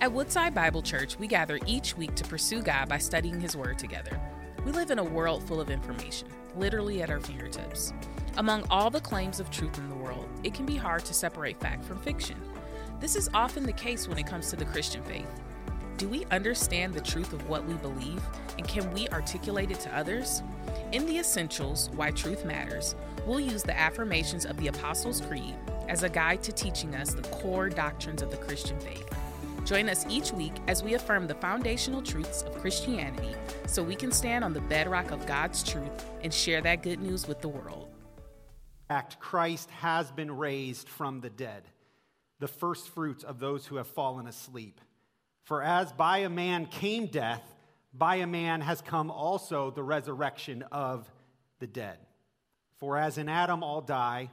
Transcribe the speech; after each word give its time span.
At 0.00 0.12
Woodside 0.12 0.54
Bible 0.54 0.80
Church, 0.80 1.18
we 1.18 1.26
gather 1.26 1.58
each 1.66 1.96
week 1.96 2.14
to 2.14 2.24
pursue 2.24 2.62
God 2.62 2.88
by 2.88 2.98
studying 2.98 3.40
His 3.40 3.56
Word 3.56 3.80
together. 3.80 4.20
We 4.64 4.70
live 4.70 4.92
in 4.92 5.00
a 5.00 5.04
world 5.04 5.42
full 5.42 5.60
of 5.60 5.70
information, 5.70 6.28
literally 6.56 7.02
at 7.02 7.10
our 7.10 7.18
fingertips. 7.18 7.92
Among 8.36 8.64
all 8.70 8.90
the 8.90 9.00
claims 9.00 9.40
of 9.40 9.50
truth 9.50 9.76
in 9.76 9.88
the 9.88 9.96
world, 9.96 10.28
it 10.44 10.54
can 10.54 10.66
be 10.66 10.76
hard 10.76 11.04
to 11.06 11.14
separate 11.14 11.58
fact 11.58 11.84
from 11.84 11.98
fiction. 11.98 12.40
This 13.00 13.16
is 13.16 13.28
often 13.34 13.64
the 13.64 13.72
case 13.72 14.06
when 14.06 14.18
it 14.18 14.26
comes 14.28 14.50
to 14.50 14.56
the 14.56 14.66
Christian 14.66 15.02
faith. 15.02 15.28
Do 15.96 16.08
we 16.08 16.26
understand 16.26 16.94
the 16.94 17.00
truth 17.00 17.32
of 17.32 17.48
what 17.48 17.66
we 17.66 17.74
believe, 17.74 18.22
and 18.56 18.68
can 18.68 18.88
we 18.92 19.08
articulate 19.08 19.72
it 19.72 19.80
to 19.80 19.96
others? 19.96 20.44
In 20.92 21.06
the 21.06 21.18
Essentials 21.18 21.90
Why 21.96 22.12
Truth 22.12 22.44
Matters, 22.44 22.94
we'll 23.26 23.40
use 23.40 23.64
the 23.64 23.76
affirmations 23.76 24.46
of 24.46 24.58
the 24.58 24.68
Apostles' 24.68 25.22
Creed 25.22 25.56
as 25.88 26.04
a 26.04 26.08
guide 26.08 26.44
to 26.44 26.52
teaching 26.52 26.94
us 26.94 27.14
the 27.14 27.28
core 27.30 27.68
doctrines 27.68 28.22
of 28.22 28.30
the 28.30 28.36
Christian 28.36 28.78
faith. 28.78 29.12
Join 29.68 29.90
us 29.90 30.06
each 30.08 30.32
week 30.32 30.54
as 30.66 30.82
we 30.82 30.94
affirm 30.94 31.26
the 31.26 31.34
foundational 31.34 32.00
truths 32.00 32.40
of 32.40 32.56
Christianity 32.56 33.34
so 33.66 33.82
we 33.82 33.94
can 33.94 34.10
stand 34.10 34.42
on 34.42 34.54
the 34.54 34.62
bedrock 34.62 35.10
of 35.10 35.26
God's 35.26 35.62
truth 35.62 36.06
and 36.22 36.32
share 36.32 36.62
that 36.62 36.82
good 36.82 37.00
news 37.00 37.28
with 37.28 37.42
the 37.42 37.50
world. 37.50 37.90
Act 38.88 39.20
Christ 39.20 39.68
has 39.72 40.10
been 40.10 40.34
raised 40.34 40.88
from 40.88 41.20
the 41.20 41.28
dead, 41.28 41.64
the 42.38 42.48
first 42.48 42.88
fruits 42.88 43.24
of 43.24 43.40
those 43.40 43.66
who 43.66 43.76
have 43.76 43.88
fallen 43.88 44.26
asleep. 44.26 44.80
For 45.44 45.62
as 45.62 45.92
by 45.92 46.20
a 46.20 46.30
man 46.30 46.64
came 46.64 47.04
death, 47.04 47.42
by 47.92 48.16
a 48.16 48.26
man 48.26 48.62
has 48.62 48.80
come 48.80 49.10
also 49.10 49.70
the 49.70 49.82
resurrection 49.82 50.62
of 50.72 51.06
the 51.58 51.66
dead. 51.66 51.98
For 52.78 52.96
as 52.96 53.18
in 53.18 53.28
Adam 53.28 53.62
all 53.62 53.82
die, 53.82 54.30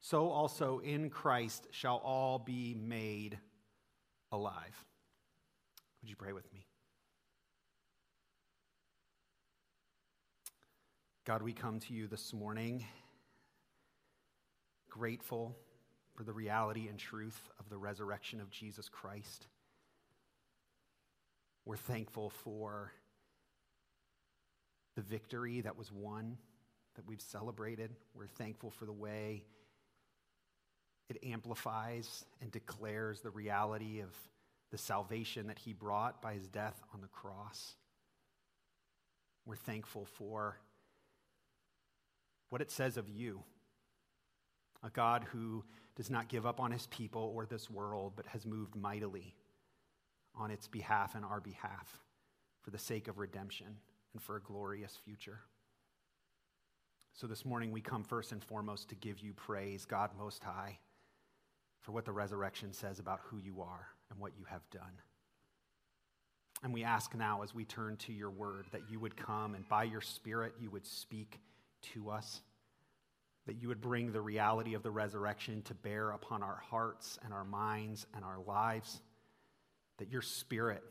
so 0.00 0.28
also 0.28 0.80
in 0.80 1.08
Christ 1.08 1.66
shall 1.70 1.96
all 1.96 2.38
be 2.38 2.76
made 2.78 3.38
alive. 4.36 4.84
Would 6.00 6.10
you 6.10 6.16
pray 6.16 6.32
with 6.32 6.52
me? 6.52 6.66
God, 11.24 11.42
we 11.42 11.52
come 11.52 11.80
to 11.80 11.92
you 11.92 12.06
this 12.06 12.32
morning 12.32 12.84
grateful 14.88 15.56
for 16.14 16.22
the 16.22 16.32
reality 16.32 16.88
and 16.88 16.98
truth 16.98 17.40
of 17.58 17.68
the 17.68 17.76
resurrection 17.76 18.40
of 18.40 18.50
Jesus 18.50 18.88
Christ. 18.88 19.46
We're 21.64 21.76
thankful 21.76 22.30
for 22.30 22.92
the 24.94 25.02
victory 25.02 25.62
that 25.62 25.76
was 25.76 25.90
won, 25.90 26.38
that 26.94 27.06
we've 27.06 27.20
celebrated. 27.20 27.90
We're 28.14 28.26
thankful 28.26 28.70
for 28.70 28.86
the 28.86 28.92
way 28.92 29.44
it 31.08 31.18
amplifies 31.24 32.24
and 32.40 32.50
declares 32.50 33.20
the 33.20 33.30
reality 33.30 34.00
of 34.00 34.10
the 34.70 34.78
salvation 34.78 35.46
that 35.46 35.58
he 35.58 35.72
brought 35.72 36.20
by 36.20 36.34
his 36.34 36.48
death 36.48 36.82
on 36.92 37.00
the 37.00 37.08
cross. 37.08 37.74
We're 39.44 39.56
thankful 39.56 40.06
for 40.06 40.58
what 42.50 42.60
it 42.60 42.70
says 42.70 42.96
of 42.96 43.08
you 43.08 43.42
a 44.82 44.90
God 44.90 45.24
who 45.32 45.64
does 45.96 46.10
not 46.10 46.28
give 46.28 46.44
up 46.44 46.60
on 46.60 46.70
his 46.70 46.86
people 46.88 47.32
or 47.34 47.46
this 47.46 47.70
world, 47.70 48.12
but 48.14 48.26
has 48.26 48.44
moved 48.44 48.76
mightily 48.76 49.34
on 50.34 50.50
its 50.50 50.68
behalf 50.68 51.14
and 51.14 51.24
our 51.24 51.40
behalf 51.40 52.02
for 52.62 52.70
the 52.70 52.78
sake 52.78 53.08
of 53.08 53.18
redemption 53.18 53.78
and 54.12 54.22
for 54.22 54.36
a 54.36 54.40
glorious 54.40 54.96
future. 55.04 55.40
So 57.14 57.26
this 57.26 57.44
morning 57.44 57.72
we 57.72 57.80
come 57.80 58.04
first 58.04 58.32
and 58.32 58.44
foremost 58.44 58.90
to 58.90 58.94
give 58.94 59.20
you 59.20 59.32
praise, 59.32 59.86
God 59.86 60.10
Most 60.16 60.44
High 60.44 60.78
for 61.86 61.92
what 61.92 62.04
the 62.04 62.12
resurrection 62.12 62.72
says 62.72 62.98
about 62.98 63.20
who 63.30 63.38
you 63.38 63.62
are 63.62 63.86
and 64.10 64.18
what 64.18 64.32
you 64.36 64.44
have 64.50 64.68
done. 64.70 65.00
And 66.64 66.74
we 66.74 66.82
ask 66.82 67.14
now, 67.14 67.42
as 67.42 67.54
we 67.54 67.64
turn 67.64 67.96
to 67.98 68.12
your 68.12 68.30
word, 68.30 68.66
that 68.72 68.90
you 68.90 68.98
would 68.98 69.16
come 69.16 69.54
and 69.54 69.66
by 69.68 69.84
your 69.84 70.00
Spirit 70.00 70.54
you 70.60 70.68
would 70.70 70.84
speak 70.84 71.38
to 71.94 72.10
us, 72.10 72.40
that 73.46 73.62
you 73.62 73.68
would 73.68 73.80
bring 73.80 74.10
the 74.10 74.20
reality 74.20 74.74
of 74.74 74.82
the 74.82 74.90
resurrection 74.90 75.62
to 75.62 75.74
bear 75.74 76.10
upon 76.10 76.42
our 76.42 76.60
hearts 76.70 77.20
and 77.24 77.32
our 77.32 77.44
minds 77.44 78.04
and 78.14 78.24
our 78.24 78.40
lives, 78.44 79.00
that 79.98 80.10
your 80.10 80.22
Spirit, 80.22 80.82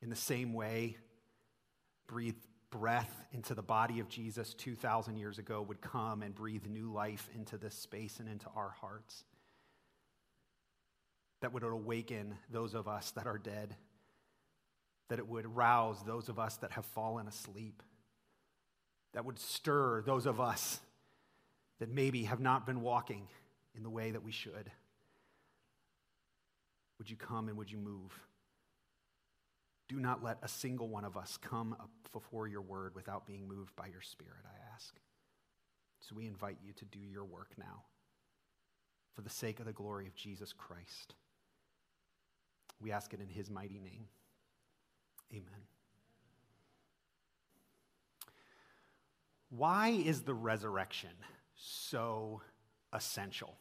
in 0.00 0.08
the 0.08 0.16
same 0.16 0.54
way, 0.54 0.96
breathed 2.06 2.46
breath 2.70 3.12
into 3.32 3.54
the 3.54 3.62
body 3.62 4.00
of 4.00 4.08
Jesus 4.08 4.54
2,000 4.54 5.18
years 5.18 5.38
ago, 5.38 5.60
would 5.60 5.82
come 5.82 6.22
and 6.22 6.34
breathe 6.34 6.64
new 6.66 6.90
life 6.90 7.28
into 7.34 7.58
this 7.58 7.74
space 7.74 8.18
and 8.18 8.30
into 8.30 8.46
our 8.56 8.74
hearts 8.80 9.24
that 11.40 11.52
would 11.52 11.62
awaken 11.62 12.36
those 12.50 12.74
of 12.74 12.88
us 12.88 13.10
that 13.12 13.26
are 13.26 13.38
dead, 13.38 13.76
that 15.08 15.18
it 15.18 15.28
would 15.28 15.46
rouse 15.56 16.02
those 16.04 16.28
of 16.28 16.38
us 16.38 16.56
that 16.58 16.72
have 16.72 16.84
fallen 16.86 17.28
asleep, 17.28 17.82
that 19.14 19.24
would 19.24 19.38
stir 19.38 20.02
those 20.02 20.26
of 20.26 20.40
us 20.40 20.80
that 21.78 21.88
maybe 21.88 22.24
have 22.24 22.40
not 22.40 22.66
been 22.66 22.80
walking 22.80 23.28
in 23.76 23.82
the 23.82 23.90
way 23.90 24.10
that 24.10 24.24
we 24.24 24.32
should. 24.32 24.70
Would 26.98 27.08
you 27.08 27.16
come 27.16 27.48
and 27.48 27.56
would 27.56 27.70
you 27.70 27.78
move? 27.78 28.18
Do 29.88 30.00
not 30.00 30.22
let 30.22 30.38
a 30.42 30.48
single 30.48 30.88
one 30.88 31.04
of 31.04 31.16
us 31.16 31.38
come 31.40 31.74
up 31.78 31.90
before 32.12 32.48
your 32.48 32.60
word 32.60 32.94
without 32.94 33.26
being 33.26 33.48
moved 33.48 33.74
by 33.76 33.86
your 33.86 34.02
spirit, 34.02 34.44
I 34.44 34.74
ask. 34.74 34.94
So 36.00 36.14
we 36.16 36.26
invite 36.26 36.58
you 36.64 36.72
to 36.74 36.84
do 36.84 36.98
your 36.98 37.24
work 37.24 37.52
now 37.56 37.84
for 39.14 39.22
the 39.22 39.30
sake 39.30 39.60
of 39.60 39.66
the 39.66 39.72
glory 39.72 40.06
of 40.06 40.14
Jesus 40.14 40.52
Christ. 40.52 41.14
We 42.80 42.92
ask 42.92 43.12
it 43.12 43.20
in 43.20 43.28
his 43.28 43.50
mighty 43.50 43.78
name. 43.78 44.06
Amen. 45.32 45.62
Why 49.50 49.88
is 49.88 50.22
the 50.22 50.34
resurrection 50.34 51.10
so 51.56 52.42
essential? 52.92 53.56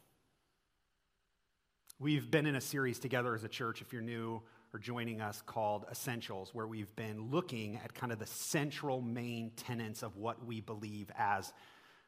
We've 2.00 2.30
been 2.30 2.46
in 2.46 2.56
a 2.56 2.62
series 2.62 3.00
together 3.00 3.34
as 3.34 3.44
a 3.44 3.48
church, 3.48 3.82
if 3.82 3.92
you're 3.92 4.02
new 4.02 4.42
or 4.74 4.80
joining 4.80 5.22
us, 5.22 5.42
called 5.46 5.86
Essentials, 5.90 6.54
where 6.54 6.68
we've 6.68 6.94
been 6.96 7.32
looking 7.32 7.78
at 7.84 7.94
kind 7.94 8.12
of 8.12 8.20
the 8.20 8.26
central 8.26 9.02
main 9.02 9.52
tenets 9.56 10.04
of 10.04 10.16
what 10.18 10.46
we 10.46 10.62
believe 10.62 11.10
as 11.18 11.54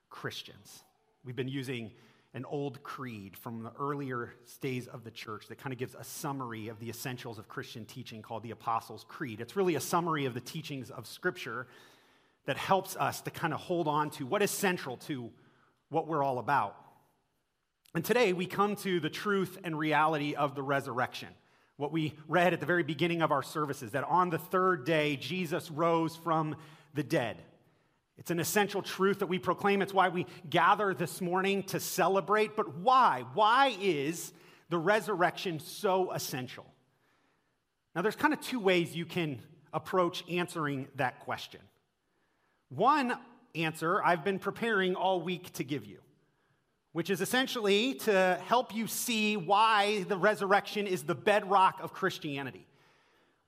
Christians. 0.10 0.84
We've 1.24 1.36
been 1.36 1.48
using 1.48 1.92
an 2.34 2.46
old 2.46 2.84
creed 2.84 3.36
from 3.36 3.64
the 3.64 3.72
earlier 3.80 4.34
days 4.62 4.88
of 4.88 5.04
the 5.04 5.12
church 5.12 5.48
that 5.48 5.58
kind 5.58 5.74
of 5.74 5.80
gives 5.80 5.96
a 5.96 6.04
summary 6.04 6.68
of 6.68 6.80
the 6.80 6.90
essentials 6.90 7.40
of 7.40 7.48
Christian 7.48 7.86
teaching 7.86 8.22
called 8.22 8.44
the 8.44 8.52
Apostles' 8.52 9.06
Creed. 9.08 9.42
It's 9.42 9.56
really 9.56 9.76
a 9.76 9.80
summary 9.80 10.26
of 10.26 10.34
the 10.34 10.40
teachings 10.40 10.92
of 10.92 11.08
Scripture 11.08 11.66
that 12.46 12.58
helps 12.58 12.96
us 12.96 13.22
to 13.22 13.32
kind 13.32 13.54
of 13.54 13.60
hold 13.60 13.88
on 13.88 14.12
to 14.12 14.26
what 14.26 14.44
is 14.44 14.52
central 14.52 14.98
to 14.98 15.32
what 15.90 16.08
we're 16.08 16.24
all 16.24 16.38
about. 16.38 16.76
And 17.96 18.06
today 18.06 18.34
we 18.34 18.46
come 18.46 18.76
to 18.78 19.00
the 19.00 19.10
truth 19.10 19.58
and 19.64 19.78
reality 19.78 20.36
of 20.36 20.54
the 20.54 20.62
resurrection. 20.62 21.30
What 21.78 21.92
we 21.92 22.14
read 22.28 22.54
at 22.54 22.60
the 22.60 22.66
very 22.68 22.84
beginning 22.84 23.24
of 23.24 23.32
our 23.32 23.42
services 23.42 23.92
that 23.92 24.04
on 24.04 24.30
the 24.30 24.38
third 24.38 24.86
day, 24.86 25.16
Jesus 25.16 25.72
rose 25.72 26.16
from 26.16 26.56
the 26.94 27.04
dead. 27.04 27.38
It's 28.20 28.32
an 28.32 28.40
essential 28.40 28.82
truth 28.82 29.20
that 29.20 29.28
we 29.28 29.40
proclaim. 29.40 29.82
It's 29.82 29.94
why 29.94 30.10
we 30.10 30.28
gather 30.50 30.94
this 30.94 31.22
morning 31.22 31.64
to 31.64 31.80
celebrate. 31.80 32.56
But 32.56 32.76
why? 32.76 33.24
Why 33.34 33.76
is 33.80 34.34
the 34.70 34.78
resurrection 34.78 35.60
so 35.62 36.12
essential? 36.12 36.66
Now, 37.96 38.02
there's 38.02 38.18
kind 38.18 38.34
of 38.34 38.42
two 38.42 38.60
ways 38.60 38.94
you 38.94 39.06
can 39.06 39.40
approach 39.72 40.24
answering 40.30 40.90
that 40.96 41.22
question. 41.22 41.62
One 42.68 43.18
answer 43.56 44.04
I've 44.04 44.24
been 44.26 44.38
preparing 44.38 44.96
all 44.96 45.22
week 45.22 45.54
to 45.54 45.64
give 45.64 45.86
you, 45.86 46.00
which 46.92 47.10
is 47.10 47.22
essentially 47.22 47.96
to 47.96 48.40
help 48.46 48.76
you 48.76 48.86
see 48.88 49.38
why 49.38 50.04
the 50.04 50.18
resurrection 50.18 50.88
is 50.88 51.04
the 51.04 51.16
bedrock 51.16 51.80
of 51.82 51.94
Christianity. 51.94 52.68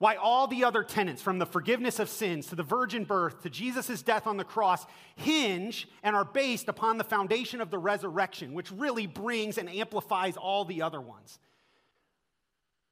Why 0.02 0.16
all 0.16 0.48
the 0.48 0.64
other 0.64 0.82
tenets, 0.82 1.22
from 1.22 1.38
the 1.38 1.46
forgiveness 1.46 2.00
of 2.00 2.08
sins 2.08 2.48
to 2.48 2.56
the 2.56 2.64
virgin 2.64 3.04
birth 3.04 3.44
to 3.44 3.48
Jesus' 3.48 4.02
death 4.02 4.26
on 4.26 4.36
the 4.36 4.42
cross, 4.42 4.84
hinge 5.14 5.86
and 6.02 6.16
are 6.16 6.24
based 6.24 6.68
upon 6.68 6.98
the 6.98 7.04
foundation 7.04 7.60
of 7.60 7.70
the 7.70 7.78
resurrection, 7.78 8.52
which 8.52 8.72
really 8.72 9.06
brings 9.06 9.58
and 9.58 9.70
amplifies 9.70 10.36
all 10.36 10.64
the 10.64 10.82
other 10.82 11.00
ones. 11.00 11.38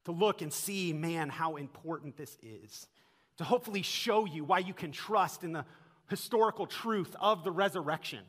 To 0.04 0.12
look 0.12 0.40
and 0.40 0.52
see, 0.52 0.92
man, 0.92 1.30
how 1.30 1.56
important 1.56 2.16
this 2.16 2.38
is. 2.44 2.86
To 3.38 3.44
hopefully 3.44 3.82
show 3.82 4.24
you 4.24 4.44
why 4.44 4.60
you 4.60 4.72
can 4.72 4.92
trust 4.92 5.42
in 5.42 5.50
the 5.50 5.64
historical 6.10 6.66
truth 6.66 7.16
of 7.18 7.42
the 7.42 7.50
resurrection. 7.50 8.20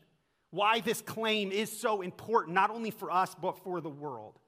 Why 0.49 0.79
this 0.79 1.03
claim 1.03 1.51
is 1.51 1.71
so 1.71 2.01
important, 2.01 2.55
not 2.55 2.71
only 2.71 2.89
for 2.89 3.11
us, 3.11 3.35
but 3.39 3.59
for 3.59 3.79
the 3.79 3.91
world 3.91 4.40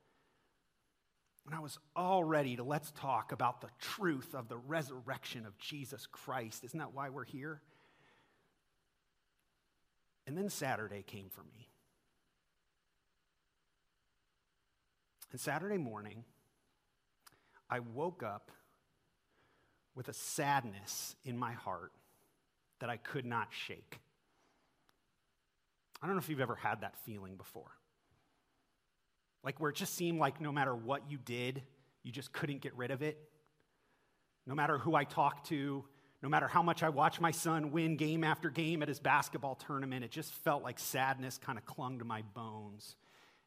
when 1.44 1.54
I 1.54 1.60
was 1.60 1.78
all 1.96 2.24
ready 2.24 2.56
to 2.56 2.64
let's 2.64 2.92
talk 2.92 3.32
about 3.32 3.62
the 3.62 3.70
truth 3.80 4.34
of 4.34 4.48
the 4.48 4.58
resurrection 4.58 5.46
of 5.46 5.58
Jesus 5.58 6.08
Christ. 6.08 6.64
Isn't 6.64 6.80
that 6.80 6.94
why 6.94 7.10
we're 7.10 7.26
here? 7.26 7.62
And 10.26 10.38
then 10.38 10.50
Saturday 10.50 11.04
came 11.04 11.30
for 11.30 11.44
me. 11.44 11.70
And 15.32 15.42
Saturday 15.42 15.78
morning, 15.78 16.24
I 17.70 17.80
woke 17.80 18.24
up 18.24 18.52
with 19.96 20.08
a 20.08 20.14
sadness 20.14 21.16
in 21.26 21.38
my 21.38 21.54
heart 21.54 21.92
that 22.80 22.90
I 22.90 22.98
could 22.98 23.26
not 23.26 23.50
shake. 23.52 24.00
I 26.02 26.08
don't 26.08 26.16
know 26.16 26.20
if 26.22 26.30
you've 26.30 26.40
ever 26.40 26.56
had 26.56 26.82
that 26.82 26.96
feeling 27.06 27.36
before. 27.36 27.72
Like 29.44 29.60
where 29.60 29.70
it 29.70 29.76
just 29.76 29.96
seemed 29.96 30.20
like 30.20 30.40
no 30.40 30.52
matter 30.52 30.74
what 30.76 31.10
you 31.10 31.18
did, 31.18 31.64
you 32.04 32.12
just 32.12 32.32
couldn't 32.32 32.62
get 32.62 32.76
rid 32.76 32.92
of 32.92 33.02
it. 33.02 33.18
No 34.46 34.56
matter 34.56 34.78
who 34.78 34.96
I 34.96 35.04
talked 35.04 35.48
to, 35.50 35.86
no 36.22 36.30
matter 36.30 36.48
how 36.48 36.64
much 36.64 36.84
I 36.84 36.90
watched 36.90 37.20
my 37.20 37.32
son 37.32 37.72
win 37.72 37.98
game 37.98 38.24
after 38.24 38.50
game 38.50 38.82
at 38.82 38.88
his 38.88 39.00
basketball 39.00 39.56
tournament, 39.56 40.06
it 40.06 40.12
just 40.12 40.34
felt 40.34 40.64
like 40.64 40.80
sadness 40.80 41.38
kind 41.38 41.58
of 41.58 41.66
clung 41.66 42.00
to 42.00 42.06
my 42.06 42.22
bones, 42.34 42.96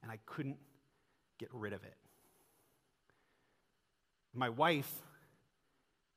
and 0.02 0.12
I 0.12 0.19
couldn't 0.26 0.58
get 1.38 1.48
rid 1.52 1.72
of 1.72 1.82
it. 1.84 1.94
My 4.34 4.50
wife 4.50 4.92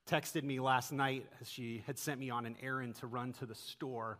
texted 0.10 0.44
me 0.44 0.60
last 0.60 0.92
night 0.92 1.26
as 1.40 1.50
she 1.50 1.84
had 1.88 1.98
sent 1.98 2.20
me 2.20 2.30
on 2.30 2.46
an 2.46 2.58
errand 2.62 2.96
to 2.96 3.08
run 3.08 3.32
to 3.34 3.46
the 3.46 3.56
store 3.56 4.18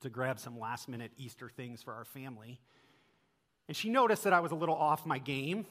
to 0.00 0.08
grab 0.08 0.38
some 0.38 0.58
last 0.58 0.88
minute 0.88 1.12
Easter 1.18 1.50
things 1.50 1.82
for 1.82 1.92
our 1.92 2.04
family. 2.04 2.58
And 3.70 3.76
she 3.76 3.88
noticed 3.88 4.24
that 4.24 4.32
I 4.32 4.40
was 4.40 4.50
a 4.50 4.56
little 4.56 4.74
off 4.74 5.06
my 5.06 5.18
game, 5.18 5.64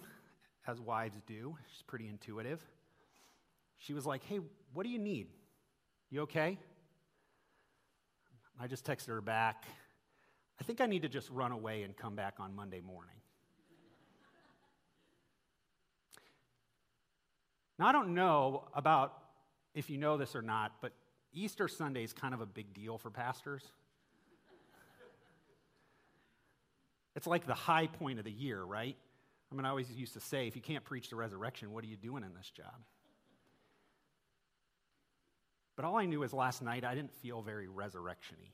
as 0.65 0.79
wives 0.79 1.19
do. 1.27 1.57
She's 1.69 1.81
pretty 1.81 2.07
intuitive. 2.07 2.61
She 3.77 3.93
was 3.93 4.05
like, 4.05 4.23
Hey, 4.23 4.39
what 4.73 4.83
do 4.83 4.89
you 4.89 4.97
need? 4.97 5.27
You 6.09 6.21
okay? 6.21 6.57
I 8.57 8.67
just 8.67 8.85
texted 8.85 9.07
her 9.07 9.19
back. 9.19 9.65
I 10.61 10.63
think 10.63 10.79
I 10.79 10.85
need 10.85 11.01
to 11.01 11.09
just 11.09 11.29
run 11.29 11.51
away 11.51 11.83
and 11.83 11.93
come 11.93 12.15
back 12.15 12.35
on 12.39 12.55
Monday 12.55 12.79
morning. 12.79 13.17
now, 17.77 17.87
I 17.87 17.91
don't 17.91 18.13
know 18.13 18.63
about 18.73 19.13
if 19.75 19.89
you 19.89 19.97
know 19.97 20.15
this 20.15 20.37
or 20.37 20.41
not, 20.41 20.71
but 20.81 20.93
Easter 21.33 21.67
Sunday 21.67 22.05
is 22.05 22.13
kind 22.13 22.33
of 22.33 22.39
a 22.39 22.45
big 22.45 22.73
deal 22.73 22.97
for 22.97 23.09
pastors. 23.09 23.73
It's 27.19 27.27
like 27.27 27.45
the 27.45 27.53
high 27.53 27.87
point 27.87 28.17
of 28.17 28.23
the 28.23 28.31
year, 28.31 28.63
right? 28.63 28.95
I 29.51 29.55
mean, 29.55 29.65
I 29.65 29.69
always 29.71 29.91
used 29.91 30.13
to 30.13 30.21
say, 30.21 30.47
if 30.47 30.55
you 30.55 30.61
can't 30.61 30.85
preach 30.85 31.09
the 31.09 31.17
resurrection, 31.17 31.73
what 31.73 31.83
are 31.83 31.87
you 31.87 31.97
doing 31.97 32.23
in 32.23 32.33
this 32.33 32.49
job? 32.49 32.75
But 35.75 35.83
all 35.83 35.97
I 35.97 36.05
knew 36.05 36.23
is 36.23 36.31
last 36.31 36.61
night 36.61 36.85
I 36.85 36.95
didn't 36.95 37.13
feel 37.13 37.41
very 37.41 37.67
resurrection 37.67 38.37
y. 38.41 38.51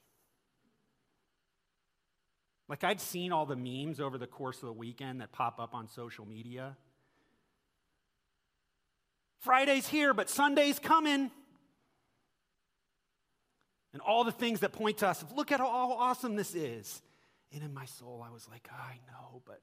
Like 2.68 2.84
I'd 2.84 3.00
seen 3.00 3.32
all 3.32 3.46
the 3.46 3.56
memes 3.56 4.00
over 4.00 4.18
the 4.18 4.26
course 4.26 4.58
of 4.64 4.66
the 4.66 4.74
weekend 4.74 5.22
that 5.22 5.32
pop 5.32 5.60
up 5.60 5.76
on 5.76 5.88
social 5.88 6.26
media. 6.26 6.76
Friday's 9.42 9.88
here, 9.88 10.12
but 10.12 10.28
Sunday's 10.28 10.80
coming. 10.80 11.30
And 13.94 14.02
all 14.02 14.24
the 14.24 14.32
things 14.32 14.62
that 14.62 14.72
point 14.72 14.98
to 14.98 15.08
us, 15.08 15.24
look 15.36 15.52
at 15.52 15.60
how 15.60 15.68
awesome 15.68 16.36
this 16.36 16.56
is. 16.56 17.04
And 17.56 17.64
in 17.64 17.74
my 17.74 17.86
soul, 17.86 18.24
I 18.28 18.34
was 18.34 18.50
like, 18.52 18.68
I 18.70 19.00
know, 19.08 19.42
but 19.46 19.62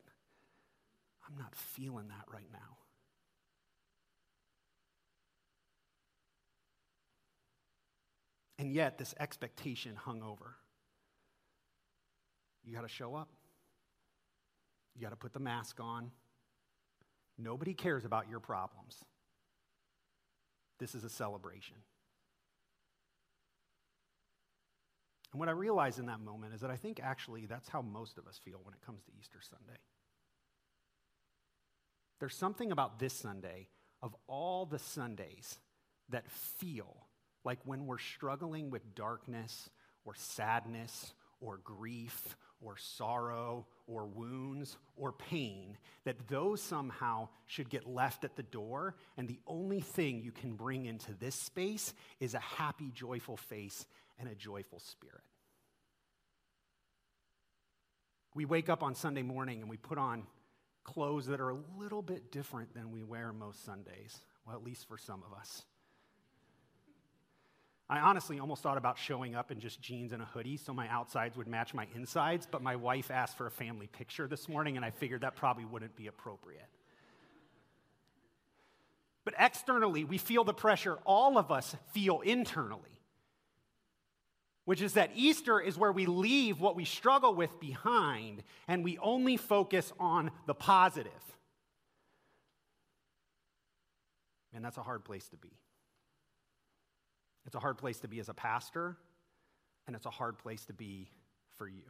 I'm 1.28 1.36
not 1.36 1.54
feeling 1.54 2.08
that 2.08 2.24
right 2.32 2.48
now. 2.50 2.78
And 8.58 8.72
yet, 8.72 8.96
this 8.96 9.14
expectation 9.20 9.94
hung 9.94 10.22
over. 10.22 10.54
You 12.64 12.74
got 12.74 12.82
to 12.82 12.88
show 12.88 13.14
up. 13.14 13.28
You 14.96 15.02
got 15.02 15.10
to 15.10 15.16
put 15.16 15.34
the 15.34 15.40
mask 15.40 15.78
on. 15.78 16.12
Nobody 17.36 17.74
cares 17.74 18.06
about 18.06 18.30
your 18.30 18.40
problems. 18.40 19.04
This 20.78 20.94
is 20.94 21.04
a 21.04 21.10
celebration. 21.10 21.76
And 25.32 25.40
what 25.40 25.48
I 25.48 25.52
realized 25.52 25.98
in 25.98 26.06
that 26.06 26.20
moment 26.20 26.54
is 26.54 26.60
that 26.60 26.70
I 26.70 26.76
think 26.76 27.00
actually 27.02 27.46
that's 27.46 27.68
how 27.68 27.80
most 27.80 28.18
of 28.18 28.26
us 28.26 28.38
feel 28.44 28.60
when 28.62 28.74
it 28.74 28.84
comes 28.84 29.02
to 29.04 29.10
Easter 29.18 29.38
Sunday. 29.40 29.78
There's 32.20 32.36
something 32.36 32.70
about 32.70 32.98
this 32.98 33.14
Sunday, 33.14 33.68
of 34.02 34.14
all 34.28 34.66
the 34.66 34.78
Sundays, 34.78 35.58
that 36.10 36.30
feel 36.30 37.06
like 37.44 37.58
when 37.64 37.86
we're 37.86 37.98
struggling 37.98 38.70
with 38.70 38.94
darkness 38.94 39.70
or 40.04 40.14
sadness 40.14 41.14
or 41.40 41.58
grief 41.64 42.36
or 42.60 42.76
sorrow 42.76 43.66
or 43.88 44.06
wounds 44.06 44.76
or 44.96 45.12
pain, 45.12 45.76
that 46.04 46.28
those 46.28 46.62
somehow 46.62 47.28
should 47.46 47.68
get 47.68 47.88
left 47.88 48.22
at 48.24 48.36
the 48.36 48.42
door, 48.44 48.94
and 49.16 49.26
the 49.26 49.40
only 49.46 49.80
thing 49.80 50.20
you 50.22 50.30
can 50.30 50.54
bring 50.54 50.86
into 50.86 51.12
this 51.14 51.34
space 51.34 51.92
is 52.20 52.34
a 52.34 52.38
happy, 52.38 52.92
joyful 52.94 53.36
face 53.36 53.86
and 54.22 54.30
a 54.30 54.34
joyful 54.34 54.78
spirit. 54.78 55.20
We 58.34 58.46
wake 58.46 58.70
up 58.70 58.82
on 58.82 58.94
Sunday 58.94 59.22
morning 59.22 59.60
and 59.60 59.68
we 59.68 59.76
put 59.76 59.98
on 59.98 60.22
clothes 60.84 61.26
that 61.26 61.40
are 61.40 61.50
a 61.50 61.58
little 61.78 62.02
bit 62.02 62.32
different 62.32 62.74
than 62.74 62.90
we 62.90 63.02
wear 63.02 63.32
most 63.32 63.64
Sundays, 63.64 64.22
well, 64.46 64.56
at 64.56 64.64
least 64.64 64.88
for 64.88 64.96
some 64.96 65.22
of 65.30 65.38
us. 65.38 65.62
I 67.90 67.98
honestly 68.00 68.40
almost 68.40 68.62
thought 68.62 68.78
about 68.78 68.96
showing 68.96 69.34
up 69.34 69.50
in 69.50 69.60
just 69.60 69.82
jeans 69.82 70.12
and 70.12 70.22
a 70.22 70.24
hoodie 70.24 70.56
so 70.56 70.72
my 70.72 70.88
outsides 70.88 71.36
would 71.36 71.46
match 71.46 71.74
my 71.74 71.86
insides, 71.94 72.48
but 72.50 72.62
my 72.62 72.74
wife 72.74 73.10
asked 73.10 73.36
for 73.36 73.46
a 73.46 73.50
family 73.50 73.86
picture 73.86 74.26
this 74.26 74.48
morning, 74.48 74.76
and 74.76 74.84
I 74.84 74.90
figured 74.90 75.20
that 75.20 75.36
probably 75.36 75.66
wouldn't 75.66 75.94
be 75.94 76.06
appropriate. 76.06 76.68
But 79.24 79.34
externally, 79.38 80.04
we 80.04 80.16
feel 80.16 80.42
the 80.42 80.54
pressure 80.54 80.96
all 81.04 81.36
of 81.36 81.52
us 81.52 81.76
feel 81.92 82.20
internally, 82.20 83.01
which 84.72 84.80
is 84.80 84.94
that 84.94 85.10
Easter 85.14 85.60
is 85.60 85.76
where 85.76 85.92
we 85.92 86.06
leave 86.06 86.58
what 86.58 86.74
we 86.74 86.86
struggle 86.86 87.34
with 87.34 87.60
behind 87.60 88.42
and 88.66 88.82
we 88.82 88.96
only 89.02 89.36
focus 89.36 89.92
on 90.00 90.30
the 90.46 90.54
positive. 90.54 91.12
And 94.54 94.64
that's 94.64 94.78
a 94.78 94.82
hard 94.82 95.04
place 95.04 95.28
to 95.28 95.36
be. 95.36 95.50
It's 97.44 97.54
a 97.54 97.58
hard 97.58 97.76
place 97.76 98.00
to 98.00 98.08
be 98.08 98.18
as 98.18 98.30
a 98.30 98.32
pastor, 98.32 98.96
and 99.86 99.94
it's 99.94 100.06
a 100.06 100.10
hard 100.10 100.38
place 100.38 100.64
to 100.64 100.72
be 100.72 101.10
for 101.58 101.68
you. 101.68 101.84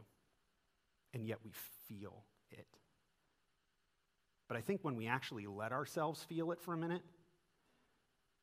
And 1.15 1.25
yet 1.25 1.39
we 1.45 1.53
feel 1.87 2.25
it. 2.51 2.67
But 4.49 4.57
I 4.57 4.61
think 4.61 4.81
when 4.83 4.97
we 4.97 5.07
actually 5.07 5.47
let 5.47 5.71
ourselves 5.71 6.25
feel 6.25 6.51
it 6.51 6.61
for 6.61 6.75
a 6.75 6.77
minute, 6.77 7.03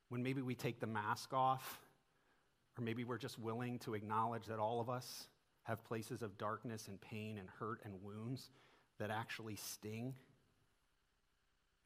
when 0.08 0.24
maybe 0.24 0.42
we 0.42 0.56
take 0.56 0.80
the 0.80 0.88
mask 0.88 1.34
off, 1.34 1.81
or 2.80 2.81
maybe 2.81 3.04
we're 3.04 3.18
just 3.18 3.38
willing 3.38 3.78
to 3.80 3.94
acknowledge 3.94 4.45
that 4.45 4.59
all 4.59 4.80
of 4.80 4.90
us 4.90 5.28
have 5.64 5.83
places 5.83 6.21
of 6.21 6.38
darkness 6.38 6.88
and 6.88 7.00
pain 7.02 7.38
and 7.38 7.50
hurt 7.59 7.81
and 7.83 7.94
wounds 8.02 8.50
that 9.00 9.12
actually 9.12 9.56
sting 9.56 10.16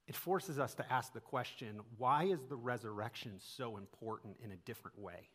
it 0.08 0.16
forces 0.16 0.60
us 0.60 0.74
to 0.76 0.94
ask 0.94 1.14
the 1.14 1.22
question 1.22 1.80
why 1.98 2.26
is 2.26 2.40
the 2.50 2.56
resurrection 2.56 3.34
so 3.40 3.78
important 3.78 4.38
in 4.44 4.52
a 4.52 4.56
different 4.58 5.00
way? 5.00 5.30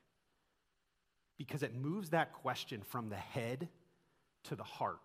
Because 1.39 1.63
it 1.63 1.75
moves 1.75 2.11
that 2.11 2.33
question 2.33 2.83
from 2.83 3.09
the 3.09 3.17
head 3.17 3.69
to 4.45 4.57
the 4.57 4.65
heart. 4.65 5.01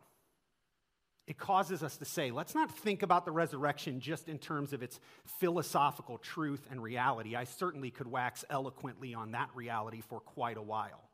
It 1.26 1.38
causes 1.38 1.84
us 1.84 1.96
to 1.98 2.06
say, 2.06 2.32
let's 2.32 2.54
not 2.54 2.70
think 2.70 3.02
about 3.02 3.24
the 3.24 3.32
resurrection 3.32 4.02
just 4.02 4.28
in 4.28 4.38
terms 4.38 4.74
of 4.74 4.84
its 4.84 5.00
philosophical 5.40 6.18
truth 6.18 6.68
and 6.70 6.84
reality. 6.84 7.36
I 7.36 7.46
certainly 7.46 7.92
could 7.92 8.08
wax 8.08 8.44
eloquently 8.50 9.14
on 9.14 9.32
that 9.32 9.50
reality 9.56 10.02
for 10.02 10.20
quite 10.20 10.58
a 10.58 10.62
while. 10.62 11.10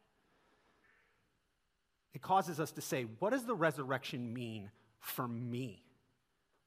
It 2.16 2.24
causes 2.24 2.60
us 2.60 2.72
to 2.72 2.82
say, 2.82 3.06
what 3.20 3.32
does 3.32 3.46
the 3.46 3.54
resurrection 3.54 4.34
mean 4.34 4.72
for 5.00 5.28
me? 5.28 5.84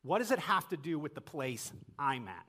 What 0.03 0.19
does 0.19 0.31
it 0.31 0.39
have 0.39 0.69
to 0.69 0.77
do 0.77 0.99
with 1.01 1.17
the 1.17 1.21
place 1.21 1.73
I'm 1.99 2.29
at? 2.29 2.47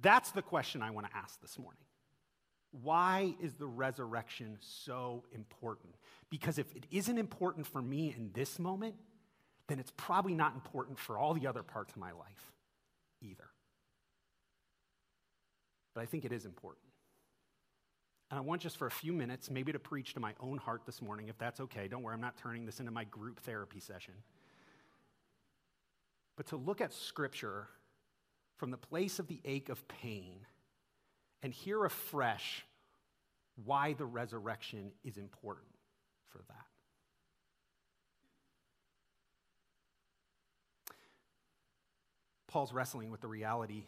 That's 0.00 0.30
the 0.30 0.42
question 0.42 0.82
I 0.82 0.90
want 0.90 1.10
to 1.10 1.16
ask 1.16 1.38
this 1.42 1.58
morning. 1.58 1.82
Why 2.70 3.34
is 3.42 3.54
the 3.54 3.66
resurrection 3.66 4.56
so 4.60 5.24
important? 5.34 5.96
Because 6.30 6.58
if 6.58 6.74
it 6.74 6.86
isn't 6.90 7.18
important 7.18 7.66
for 7.66 7.82
me 7.82 8.14
in 8.16 8.30
this 8.32 8.58
moment, 8.58 8.94
then 9.70 9.78
it's 9.78 9.92
probably 9.96 10.34
not 10.34 10.54
important 10.54 10.98
for 10.98 11.18
all 11.18 11.34
the 11.34 11.46
other 11.46 11.62
parts 11.62 11.92
of 11.92 11.98
my 11.98 12.12
life 12.12 12.52
either. 13.22 13.48
But 15.94 16.02
I 16.02 16.06
think 16.06 16.24
it 16.24 16.32
is 16.32 16.44
important. 16.44 16.84
And 18.30 18.38
I 18.38 18.42
want 18.42 18.62
just 18.62 18.76
for 18.76 18.86
a 18.86 18.90
few 18.90 19.12
minutes, 19.12 19.50
maybe 19.50 19.72
to 19.72 19.78
preach 19.78 20.14
to 20.14 20.20
my 20.20 20.34
own 20.40 20.58
heart 20.58 20.82
this 20.86 21.02
morning, 21.02 21.28
if 21.28 21.38
that's 21.38 21.60
okay. 21.60 21.88
Don't 21.88 22.02
worry, 22.02 22.14
I'm 22.14 22.20
not 22.20 22.36
turning 22.36 22.64
this 22.64 22.78
into 22.78 22.92
my 22.92 23.04
group 23.04 23.40
therapy 23.40 23.80
session 23.80 24.14
but 26.40 26.46
to 26.46 26.56
look 26.56 26.80
at 26.80 26.90
Scripture 26.94 27.68
from 28.56 28.70
the 28.70 28.78
place 28.78 29.18
of 29.18 29.28
the 29.28 29.42
ache 29.44 29.68
of 29.68 29.86
pain 29.88 30.46
and 31.42 31.52
hear 31.52 31.84
afresh 31.84 32.64
why 33.66 33.92
the 33.92 34.06
resurrection 34.06 34.90
is 35.04 35.18
important 35.18 35.68
for 36.30 36.38
that. 36.48 36.64
Paul's 42.50 42.72
wrestling 42.72 43.10
with 43.12 43.20
the 43.20 43.28
reality 43.28 43.84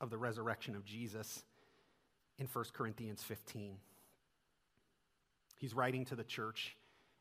of 0.00 0.08
the 0.08 0.16
resurrection 0.16 0.76
of 0.76 0.84
Jesus 0.84 1.42
in 2.38 2.46
1 2.46 2.64
Corinthians 2.72 3.24
15. 3.24 3.76
He's 5.58 5.74
writing 5.74 6.04
to 6.06 6.14
the 6.14 6.22
church 6.22 6.76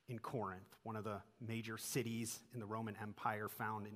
in 0.07 0.19
Corinth, 0.19 0.67
one 0.83 0.95
of 0.95 1.03
the 1.03 1.21
major 1.41 1.79
cities 1.79 2.39
in 2.53 2.59
the 2.59 2.65
Roman 2.67 2.95
Empire 3.01 3.49
found 3.49 3.87
in 3.87 3.93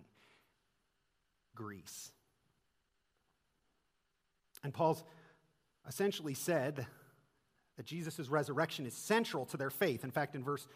Greece. 1.53 2.11
And 4.63 4.73
Paul's 4.73 5.03
essentially 5.87 6.33
said 6.33 6.87
that 7.77 7.85
Jesus' 7.85 8.27
resurrection 8.27 8.87
is 8.87 8.95
central 8.95 9.45
to 9.45 9.57
their 9.57 9.69
faith. 9.69 10.03
In 10.03 10.09
fact, 10.09 10.33
in 10.33 10.43
verse 10.43 10.67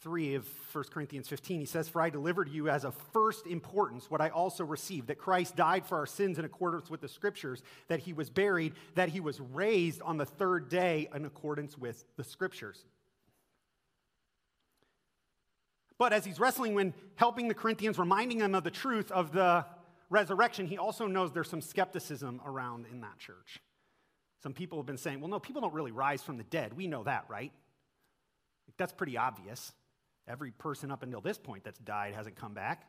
3 0.00 0.34
of 0.36 0.46
1 0.72 0.84
Corinthians 0.92 1.28
15, 1.28 1.60
he 1.60 1.66
says, 1.66 1.88
For 1.88 2.00
I 2.00 2.10
delivered 2.10 2.48
you 2.48 2.68
as 2.68 2.84
of 2.84 2.94
first 3.12 3.46
importance 3.46 4.10
what 4.10 4.20
I 4.20 4.28
also 4.28 4.64
received 4.64 5.08
that 5.08 5.18
Christ 5.18 5.56
died 5.56 5.84
for 5.84 5.98
our 5.98 6.06
sins 6.06 6.38
in 6.38 6.44
accordance 6.44 6.88
with 6.88 7.00
the 7.00 7.08
scriptures, 7.08 7.62
that 7.88 8.00
he 8.00 8.12
was 8.12 8.30
buried, 8.30 8.74
that 8.94 9.08
he 9.08 9.20
was 9.20 9.40
raised 9.40 10.00
on 10.02 10.16
the 10.16 10.26
third 10.26 10.68
day 10.68 11.08
in 11.14 11.24
accordance 11.24 11.76
with 11.76 12.04
the 12.16 12.22
scriptures. 12.22 12.84
But 15.98 16.12
as 16.12 16.24
he's 16.24 16.38
wrestling 16.38 16.74
when 16.74 16.94
helping 17.16 17.48
the 17.48 17.54
Corinthians, 17.54 17.98
reminding 17.98 18.38
them 18.38 18.54
of 18.54 18.62
the 18.62 18.70
truth 18.70 19.10
of 19.10 19.32
the 19.32 19.66
resurrection, 20.10 20.66
he 20.66 20.78
also 20.78 21.08
knows 21.08 21.32
there's 21.32 21.50
some 21.50 21.60
skepticism 21.60 22.40
around 22.46 22.86
in 22.92 23.00
that 23.00 23.18
church. 23.18 23.60
Some 24.44 24.52
people 24.52 24.78
have 24.78 24.86
been 24.86 24.96
saying, 24.96 25.20
well, 25.20 25.28
no, 25.28 25.40
people 25.40 25.60
don't 25.60 25.74
really 25.74 25.90
rise 25.90 26.22
from 26.22 26.36
the 26.36 26.44
dead. 26.44 26.74
We 26.74 26.86
know 26.86 27.02
that, 27.02 27.24
right? 27.28 27.52
That's 28.76 28.92
pretty 28.92 29.16
obvious. 29.16 29.72
Every 30.28 30.50
person 30.50 30.90
up 30.90 31.02
until 31.02 31.20
this 31.20 31.38
point 31.38 31.64
that's 31.64 31.78
died 31.78 32.14
hasn't 32.14 32.36
come 32.36 32.54
back. 32.54 32.86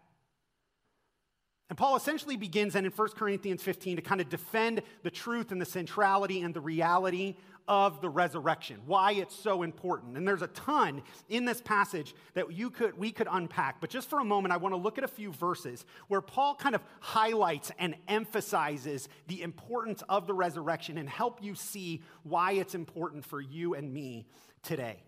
And 1.69 1.77
Paul 1.77 1.95
essentially 1.95 2.35
begins 2.35 2.73
then 2.73 2.85
in 2.85 2.91
1 2.91 3.09
Corinthians 3.09 3.61
15 3.61 3.97
to 3.97 4.01
kind 4.01 4.19
of 4.21 4.29
defend 4.29 4.81
the 5.03 5.11
truth 5.11 5.51
and 5.51 5.61
the 5.61 5.65
centrality 5.65 6.41
and 6.41 6.53
the 6.53 6.61
reality 6.61 7.35
of 7.67 8.01
the 8.01 8.09
resurrection, 8.09 8.79
why 8.87 9.11
it's 9.11 9.35
so 9.35 9.61
important. 9.61 10.17
And 10.17 10.27
there's 10.27 10.41
a 10.41 10.47
ton 10.47 11.03
in 11.29 11.45
this 11.45 11.61
passage 11.61 12.15
that 12.33 12.51
you 12.51 12.71
could, 12.71 12.97
we 12.97 13.11
could 13.11 13.27
unpack. 13.29 13.79
But 13.79 13.91
just 13.91 14.09
for 14.09 14.19
a 14.19 14.25
moment, 14.25 14.51
I 14.51 14.57
want 14.57 14.73
to 14.73 14.77
look 14.77 14.97
at 14.97 15.03
a 15.03 15.07
few 15.07 15.31
verses 15.31 15.85
where 16.07 16.21
Paul 16.21 16.55
kind 16.55 16.73
of 16.73 16.81
highlights 16.99 17.71
and 17.77 17.95
emphasizes 18.07 19.07
the 19.27 19.43
importance 19.43 20.01
of 20.09 20.25
the 20.25 20.33
resurrection 20.33 20.97
and 20.97 21.07
help 21.07 21.43
you 21.43 21.53
see 21.53 22.01
why 22.23 22.53
it's 22.53 22.73
important 22.73 23.23
for 23.23 23.39
you 23.39 23.75
and 23.75 23.93
me 23.93 24.25
today. 24.63 25.03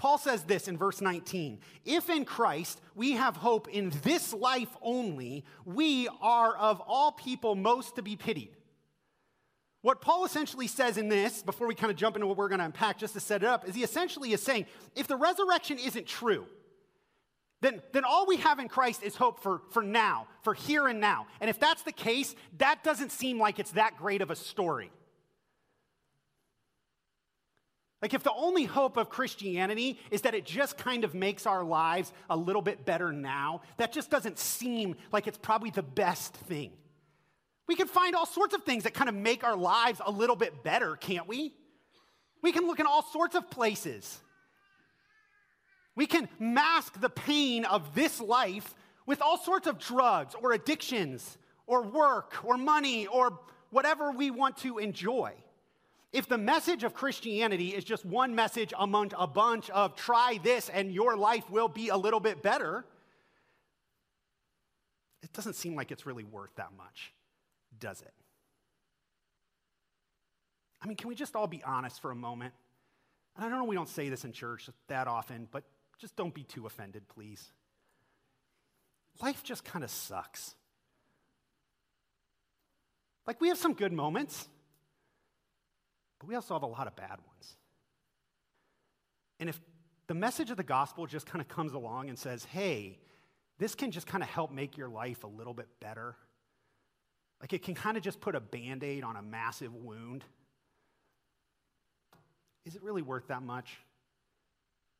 Paul 0.00 0.16
says 0.16 0.44
this 0.44 0.66
in 0.66 0.78
verse 0.78 1.02
19 1.02 1.58
If 1.84 2.08
in 2.08 2.24
Christ 2.24 2.80
we 2.94 3.12
have 3.12 3.36
hope 3.36 3.68
in 3.68 3.92
this 4.02 4.32
life 4.32 4.74
only, 4.80 5.44
we 5.66 6.08
are 6.22 6.56
of 6.56 6.80
all 6.86 7.12
people 7.12 7.54
most 7.54 7.96
to 7.96 8.02
be 8.02 8.16
pitied. 8.16 8.56
What 9.82 10.00
Paul 10.00 10.24
essentially 10.24 10.68
says 10.68 10.96
in 10.96 11.10
this, 11.10 11.42
before 11.42 11.66
we 11.66 11.74
kind 11.74 11.90
of 11.90 11.98
jump 11.98 12.16
into 12.16 12.26
what 12.26 12.38
we're 12.38 12.48
going 12.48 12.60
to 12.60 12.64
unpack 12.64 12.96
just 12.96 13.12
to 13.12 13.20
set 13.20 13.42
it 13.42 13.46
up, 13.46 13.68
is 13.68 13.74
he 13.74 13.82
essentially 13.82 14.32
is 14.32 14.42
saying 14.42 14.64
if 14.96 15.06
the 15.06 15.16
resurrection 15.16 15.78
isn't 15.78 16.06
true, 16.06 16.46
then, 17.60 17.82
then 17.92 18.04
all 18.04 18.26
we 18.26 18.38
have 18.38 18.58
in 18.58 18.68
Christ 18.68 19.02
is 19.02 19.16
hope 19.16 19.42
for, 19.42 19.60
for 19.70 19.82
now, 19.82 20.28
for 20.40 20.54
here 20.54 20.88
and 20.88 20.98
now. 20.98 21.26
And 21.42 21.50
if 21.50 21.60
that's 21.60 21.82
the 21.82 21.92
case, 21.92 22.34
that 22.56 22.82
doesn't 22.82 23.12
seem 23.12 23.38
like 23.38 23.58
it's 23.58 23.72
that 23.72 23.98
great 23.98 24.22
of 24.22 24.30
a 24.30 24.36
story. 24.36 24.90
Like, 28.02 28.14
if 28.14 28.22
the 28.22 28.32
only 28.32 28.64
hope 28.64 28.96
of 28.96 29.10
Christianity 29.10 29.98
is 30.10 30.22
that 30.22 30.34
it 30.34 30.46
just 30.46 30.78
kind 30.78 31.04
of 31.04 31.14
makes 31.14 31.44
our 31.44 31.62
lives 31.62 32.12
a 32.30 32.36
little 32.36 32.62
bit 32.62 32.86
better 32.86 33.12
now, 33.12 33.60
that 33.76 33.92
just 33.92 34.10
doesn't 34.10 34.38
seem 34.38 34.96
like 35.12 35.26
it's 35.26 35.36
probably 35.36 35.70
the 35.70 35.82
best 35.82 36.34
thing. 36.34 36.72
We 37.68 37.76
can 37.76 37.88
find 37.88 38.16
all 38.16 38.26
sorts 38.26 38.54
of 38.54 38.64
things 38.64 38.84
that 38.84 38.94
kind 38.94 39.08
of 39.08 39.14
make 39.14 39.44
our 39.44 39.56
lives 39.56 40.00
a 40.04 40.10
little 40.10 40.34
bit 40.34 40.64
better, 40.64 40.96
can't 40.96 41.28
we? 41.28 41.52
We 42.42 42.52
can 42.52 42.66
look 42.66 42.80
in 42.80 42.86
all 42.86 43.02
sorts 43.02 43.34
of 43.34 43.50
places. 43.50 44.18
We 45.94 46.06
can 46.06 46.28
mask 46.38 46.98
the 47.00 47.10
pain 47.10 47.66
of 47.66 47.94
this 47.94 48.20
life 48.20 48.74
with 49.04 49.20
all 49.20 49.36
sorts 49.36 49.66
of 49.66 49.78
drugs 49.78 50.34
or 50.40 50.52
addictions 50.52 51.36
or 51.66 51.82
work 51.82 52.38
or 52.44 52.56
money 52.56 53.06
or 53.06 53.38
whatever 53.70 54.10
we 54.10 54.30
want 54.30 54.56
to 54.58 54.78
enjoy. 54.78 55.34
If 56.12 56.28
the 56.28 56.38
message 56.38 56.82
of 56.82 56.92
Christianity 56.92 57.68
is 57.68 57.84
just 57.84 58.04
one 58.04 58.34
message 58.34 58.72
among 58.76 59.12
a 59.16 59.26
bunch 59.26 59.70
of 59.70 59.94
try 59.94 60.40
this 60.42 60.68
and 60.68 60.92
your 60.92 61.16
life 61.16 61.48
will 61.50 61.68
be 61.68 61.88
a 61.88 61.96
little 61.96 62.18
bit 62.18 62.42
better, 62.42 62.84
it 65.22 65.32
doesn't 65.32 65.54
seem 65.54 65.76
like 65.76 65.92
it's 65.92 66.06
really 66.06 66.24
worth 66.24 66.54
that 66.56 66.70
much, 66.76 67.12
does 67.78 68.02
it? 68.02 68.12
I 70.82 70.88
mean, 70.88 70.96
can 70.96 71.08
we 71.08 71.14
just 71.14 71.36
all 71.36 71.46
be 71.46 71.62
honest 71.62 72.00
for 72.00 72.10
a 72.10 72.16
moment? 72.16 72.54
And 73.36 73.46
I 73.46 73.48
don't 73.48 73.58
know 73.58 73.64
we 73.64 73.76
don't 73.76 73.88
say 73.88 74.08
this 74.08 74.24
in 74.24 74.32
church 74.32 74.68
that 74.88 75.06
often, 75.06 75.46
but 75.52 75.62
just 75.98 76.16
don't 76.16 76.34
be 76.34 76.42
too 76.42 76.66
offended, 76.66 77.06
please. 77.06 77.52
Life 79.22 79.44
just 79.44 79.64
kind 79.64 79.84
of 79.84 79.90
sucks. 79.90 80.54
Like, 83.26 83.40
we 83.40 83.48
have 83.48 83.58
some 83.58 83.74
good 83.74 83.92
moments. 83.92 84.48
But 86.20 86.28
we 86.28 86.36
also 86.36 86.54
have 86.54 86.62
a 86.62 86.66
lot 86.66 86.86
of 86.86 86.94
bad 86.94 87.18
ones. 87.26 87.56
And 89.40 89.48
if 89.48 89.58
the 90.06 90.14
message 90.14 90.50
of 90.50 90.56
the 90.56 90.62
gospel 90.62 91.06
just 91.06 91.26
kind 91.26 91.40
of 91.40 91.48
comes 91.48 91.72
along 91.72 92.08
and 92.08 92.18
says, 92.18 92.44
hey, 92.44 92.98
this 93.58 93.74
can 93.74 93.90
just 93.90 94.06
kind 94.06 94.22
of 94.22 94.28
help 94.28 94.52
make 94.52 94.76
your 94.76 94.88
life 94.88 95.24
a 95.24 95.26
little 95.26 95.54
bit 95.54 95.66
better, 95.80 96.14
like 97.40 97.52
it 97.52 97.62
can 97.62 97.74
kind 97.74 97.96
of 97.96 98.02
just 98.02 98.20
put 98.20 98.34
a 98.34 98.40
band 98.40 98.84
aid 98.84 99.02
on 99.02 99.16
a 99.16 99.22
massive 99.22 99.74
wound, 99.74 100.24
is 102.66 102.76
it 102.76 102.82
really 102.82 103.02
worth 103.02 103.28
that 103.28 103.42
much? 103.42 103.78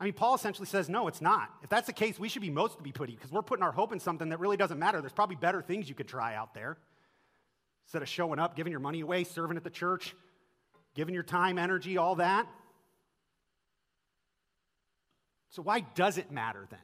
I 0.01 0.05
mean, 0.05 0.15
Paul 0.15 0.35
essentially 0.35 0.67
says, 0.67 0.89
no, 0.89 1.09
it's 1.09 1.21
not. 1.21 1.51
If 1.63 1.69
that's 1.69 1.87
the 1.87 1.93
case, 1.93 2.19
we 2.19 2.31
should 2.31 2.41
be 2.41 2.49
most 2.49 2.79
to 2.79 2.83
be 2.83 2.93
putty 2.93 3.15
because 3.15 3.31
we're 3.31 3.43
putting 3.43 3.63
our 3.63 3.73
hope 3.73 3.93
in 3.93 4.01
something 4.01 4.31
that 4.31 4.41
really 4.41 4.57
doesn't 4.57 4.79
matter. 4.79 5.03
There's 5.03 5.13
probably 5.13 5.37
better 5.37 5.61
things 5.61 5.91
you 5.91 5.95
could 5.95 6.09
try 6.09 6.35
out 6.35 6.55
there. 6.55 6.79
Instead 7.85 8.01
of 8.01 8.09
showing 8.09 8.39
up, 8.39 8.57
giving 8.57 8.71
your 8.71 8.81
money 8.81 9.01
away, 9.01 9.25
serving 9.25 9.59
at 9.59 9.65
the 9.65 9.69
church, 9.71 10.15
giving 10.95 11.15
your 11.15 11.23
time, 11.23 11.59
energy, 11.59 11.97
all 11.97 12.17
that. 12.17 12.47
So, 15.51 15.63
why 15.63 15.81
does 15.81 16.19
it 16.19 16.31
matter 16.31 16.67
then? 16.71 16.79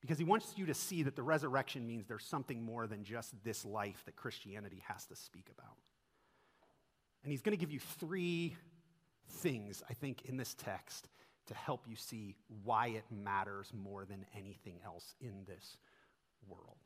Because 0.00 0.18
he 0.18 0.24
wants 0.24 0.52
you 0.56 0.66
to 0.66 0.74
see 0.74 1.02
that 1.04 1.16
the 1.16 1.22
resurrection 1.22 1.86
means 1.86 2.06
there's 2.06 2.26
something 2.26 2.62
more 2.62 2.86
than 2.86 3.04
just 3.04 3.32
this 3.42 3.64
life 3.64 4.02
that 4.04 4.16
Christianity 4.16 4.82
has 4.86 5.06
to 5.06 5.16
speak 5.16 5.48
about. 5.56 5.76
And 7.22 7.32
he's 7.32 7.40
going 7.40 7.56
to 7.56 7.60
give 7.60 7.70
you 7.70 7.80
three 7.80 8.54
things, 9.26 9.82
I 9.88 9.94
think, 9.94 10.26
in 10.26 10.36
this 10.36 10.52
text 10.52 11.08
to 11.46 11.54
help 11.54 11.86
you 11.88 11.96
see 11.96 12.36
why 12.64 12.88
it 12.88 13.04
matters 13.10 13.72
more 13.74 14.04
than 14.04 14.26
anything 14.36 14.78
else 14.84 15.14
in 15.22 15.44
this 15.46 15.78
world. 16.46 16.83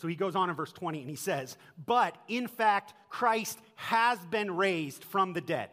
So 0.00 0.08
he 0.08 0.14
goes 0.14 0.34
on 0.34 0.48
in 0.48 0.56
verse 0.56 0.72
20 0.72 1.00
and 1.00 1.10
he 1.10 1.16
says, 1.16 1.58
But 1.84 2.16
in 2.26 2.48
fact, 2.48 2.94
Christ 3.10 3.58
has 3.76 4.18
been 4.26 4.56
raised 4.56 5.04
from 5.04 5.34
the 5.34 5.42
dead. 5.42 5.68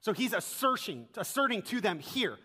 So 0.00 0.14
he's 0.14 0.32
asserting, 0.32 1.08
asserting 1.18 1.60
to 1.62 1.82
them 1.82 1.98
here. 1.98 2.38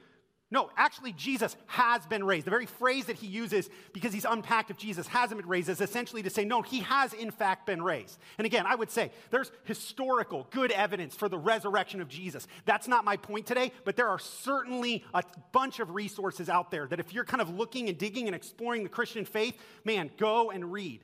No, 0.52 0.70
actually, 0.78 1.12
Jesus 1.14 1.58
has 1.66 2.06
been 2.06 2.24
raised. 2.24 2.46
The 2.46 2.52
very 2.52 2.68
phrase 2.68 3.06
that 3.06 3.16
he 3.16 3.26
uses, 3.26 3.68
because 3.94 4.14
he's 4.14 4.26
unpacked 4.26 4.70
if 4.70 4.78
Jesus 4.78 5.08
hasn't 5.08 5.42
been 5.42 5.50
raised, 5.50 5.70
is 5.70 5.82
essentially 5.82 6.22
to 6.22 6.30
say, 6.30 6.46
no, 6.46 6.62
he 6.62 6.82
has 6.82 7.14
in 7.14 7.32
fact 7.32 7.66
been 7.66 7.82
raised. 7.82 8.20
And 8.38 8.46
again, 8.46 8.66
I 8.68 8.76
would 8.76 8.92
say 8.92 9.12
there's 9.32 9.52
historical, 9.64 10.48
good 10.52 10.72
evidence 10.72 11.16
for 11.16 11.28
the 11.30 11.38
resurrection 11.38 12.00
of 12.00 12.10
Jesus. 12.10 12.48
That's 12.66 12.88
not 12.88 13.04
my 13.04 13.18
point 13.18 13.48
today, 13.48 13.72
but 13.86 13.96
there 13.96 14.08
are 14.08 14.20
certainly 14.20 15.04
a 15.16 15.24
bunch 15.52 15.80
of 15.80 15.96
resources 15.96 16.48
out 16.48 16.70
there 16.70 16.86
that 16.88 17.00
if 17.00 17.12
you're 17.12 17.26
kind 17.26 17.42
of 17.42 17.50
looking 17.50 17.90
and 17.90 17.98
digging 17.98 18.28
and 18.28 18.36
exploring 18.36 18.84
the 18.84 18.90
Christian 18.90 19.26
faith, 19.26 19.58
man, 19.84 20.12
go 20.18 20.52
and 20.52 20.72
read. 20.72 21.02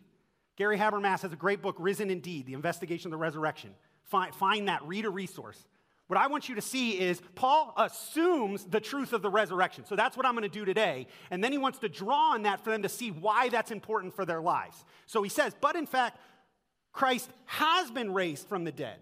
Gary 0.55 0.77
Habermas 0.77 1.23
has 1.23 1.33
a 1.33 1.35
great 1.35 1.63
book, 1.63 1.75
Risen 1.79 2.11
Indeed, 2.11 2.45
The 2.45 2.53
Investigation 2.53 3.07
of 3.07 3.11
the 3.11 3.17
Resurrection. 3.17 3.71
Find, 4.03 4.35
find 4.35 4.67
that, 4.67 4.83
read 4.85 5.05
a 5.05 5.09
resource. 5.09 5.65
What 6.11 6.19
I 6.19 6.27
want 6.27 6.49
you 6.49 6.55
to 6.55 6.61
see 6.61 6.99
is 6.99 7.21
Paul 7.35 7.73
assumes 7.77 8.65
the 8.65 8.81
truth 8.81 9.13
of 9.13 9.21
the 9.21 9.29
resurrection. 9.29 9.85
So 9.85 9.95
that's 9.95 10.17
what 10.17 10.25
I'm 10.25 10.33
going 10.33 10.43
to 10.43 10.49
do 10.49 10.65
today. 10.65 11.07
And 11.29 11.41
then 11.41 11.53
he 11.53 11.57
wants 11.57 11.79
to 11.79 11.87
draw 11.87 12.33
on 12.33 12.41
that 12.41 12.59
for 12.59 12.69
them 12.69 12.81
to 12.81 12.89
see 12.89 13.11
why 13.11 13.47
that's 13.47 13.71
important 13.71 14.13
for 14.13 14.25
their 14.25 14.41
lives. 14.41 14.83
So 15.05 15.23
he 15.23 15.29
says, 15.29 15.55
But 15.61 15.77
in 15.77 15.85
fact, 15.85 16.19
Christ 16.91 17.29
has 17.45 17.89
been 17.91 18.13
raised 18.13 18.49
from 18.49 18.65
the 18.65 18.73
dead. 18.73 18.97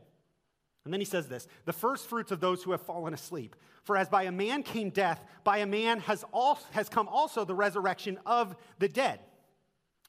And 0.86 0.94
then 0.94 1.02
he 1.02 1.06
says 1.06 1.28
this 1.28 1.48
the 1.66 1.74
first 1.74 2.06
fruits 2.06 2.32
of 2.32 2.42
those 2.42 2.62
who 2.62 2.74
have 2.74 2.82
fallen 2.84 3.16
asleep. 3.16 3.56
For 3.86 3.98
as 3.98 4.08
by 4.08 4.26
a 4.26 4.32
man 4.32 4.62
came 4.62 4.92
death, 4.92 5.26
by 5.44 5.58
a 5.58 5.66
man 5.66 6.02
has, 6.02 6.24
also, 6.32 6.64
has 6.74 6.90
come 6.90 7.08
also 7.08 7.44
the 7.44 7.56
resurrection 7.56 8.20
of 8.28 8.56
the 8.78 8.88
dead. 8.88 9.20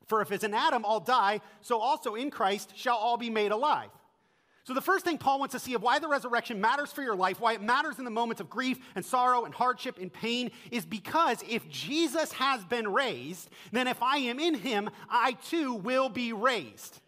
For 0.04 0.21
if 0.21 0.30
as 0.33 0.45
in 0.45 0.52
Adam 0.52 0.85
all 0.85 1.00
die, 1.00 1.40
so 1.62 1.78
also 1.78 2.14
in 2.14 2.30
Christ 2.30 2.75
shall 2.76 2.99
all 2.99 3.16
be 3.16 3.30
made 3.30 3.52
alive. 3.52 3.88
So, 4.64 4.75
the 4.75 4.81
first 4.81 5.05
thing 5.05 5.17
Paul 5.17 5.38
wants 5.38 5.55
to 5.55 5.59
see 5.59 5.75
of 5.75 5.83
why 5.83 5.99
the 5.99 6.09
resurrection 6.09 6.61
matters 6.61 6.93
for 6.93 7.02
your 7.02 7.17
life, 7.17 7.40
why 7.40 7.55
it 7.55 7.62
matters 7.62 7.99
in 7.99 8.05
the 8.05 8.11
moments 8.11 8.40
of 8.40 8.50
grief 8.50 8.79
and 8.95 9.05
sorrow 9.05 9.45
and 9.45 9.55
hardship 9.55 9.99
and 9.99 10.12
pain, 10.12 10.50
is 10.71 10.85
because 10.85 11.43
if 11.49 11.69
Jesus 11.69 12.33
has 12.33 12.64
been 12.67 12.93
raised, 12.93 13.49
then 13.73 13.88
if 13.88 14.02
I 14.02 14.19
am 14.19 14.38
in 14.38 14.55
him, 14.55 14.90
I 15.09 15.33
too 15.49 15.75
will 15.75 16.11
be 16.11 16.33
raised. 16.33 17.00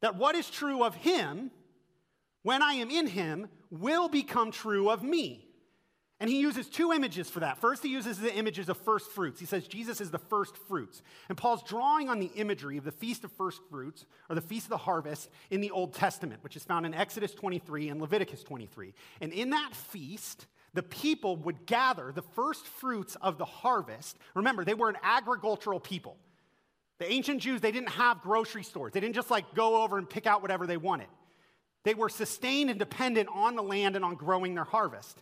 That 0.00 0.16
what 0.16 0.36
is 0.36 0.48
true 0.48 0.84
of 0.84 0.94
him, 0.94 1.50
when 2.42 2.62
I 2.62 2.74
am 2.74 2.90
in 2.90 3.08
him, 3.08 3.48
will 3.70 4.08
become 4.08 4.50
true 4.50 4.90
of 4.90 5.02
me. 5.02 5.43
And 6.24 6.32
he 6.32 6.40
uses 6.40 6.68
two 6.68 6.90
images 6.90 7.28
for 7.28 7.40
that. 7.40 7.58
First, 7.58 7.82
he 7.82 7.90
uses 7.90 8.18
the 8.18 8.34
images 8.34 8.70
of 8.70 8.78
first 8.78 9.10
fruits. 9.10 9.38
He 9.38 9.44
says 9.44 9.68
Jesus 9.68 10.00
is 10.00 10.10
the 10.10 10.18
first 10.18 10.56
fruits. 10.56 11.02
And 11.28 11.36
Paul's 11.36 11.62
drawing 11.62 12.08
on 12.08 12.18
the 12.18 12.30
imagery 12.34 12.78
of 12.78 12.84
the 12.84 12.92
Feast 12.92 13.24
of 13.24 13.32
First 13.32 13.60
Fruits, 13.68 14.06
or 14.30 14.34
the 14.34 14.40
Feast 14.40 14.64
of 14.64 14.70
the 14.70 14.78
Harvest, 14.78 15.28
in 15.50 15.60
the 15.60 15.70
Old 15.70 15.92
Testament, 15.92 16.42
which 16.42 16.56
is 16.56 16.64
found 16.64 16.86
in 16.86 16.94
Exodus 16.94 17.34
23 17.34 17.90
and 17.90 18.00
Leviticus 18.00 18.42
23. 18.42 18.94
And 19.20 19.34
in 19.34 19.50
that 19.50 19.74
feast, 19.74 20.46
the 20.72 20.82
people 20.82 21.36
would 21.36 21.66
gather 21.66 22.10
the 22.10 22.22
first 22.22 22.66
fruits 22.66 23.18
of 23.20 23.36
the 23.36 23.44
harvest. 23.44 24.16
Remember, 24.34 24.64
they 24.64 24.72
were 24.72 24.88
an 24.88 24.96
agricultural 25.02 25.78
people. 25.78 26.16
The 27.00 27.12
ancient 27.12 27.42
Jews, 27.42 27.60
they 27.60 27.70
didn't 27.70 27.90
have 27.90 28.22
grocery 28.22 28.62
stores. 28.62 28.94
They 28.94 29.00
didn't 29.00 29.14
just 29.14 29.30
like 29.30 29.54
go 29.54 29.82
over 29.82 29.98
and 29.98 30.08
pick 30.08 30.26
out 30.26 30.40
whatever 30.40 30.66
they 30.66 30.78
wanted. 30.78 31.08
They 31.82 31.92
were 31.92 32.08
sustained 32.08 32.70
and 32.70 32.78
dependent 32.78 33.28
on 33.30 33.56
the 33.56 33.62
land 33.62 33.94
and 33.94 34.06
on 34.06 34.14
growing 34.14 34.54
their 34.54 34.64
harvest. 34.64 35.20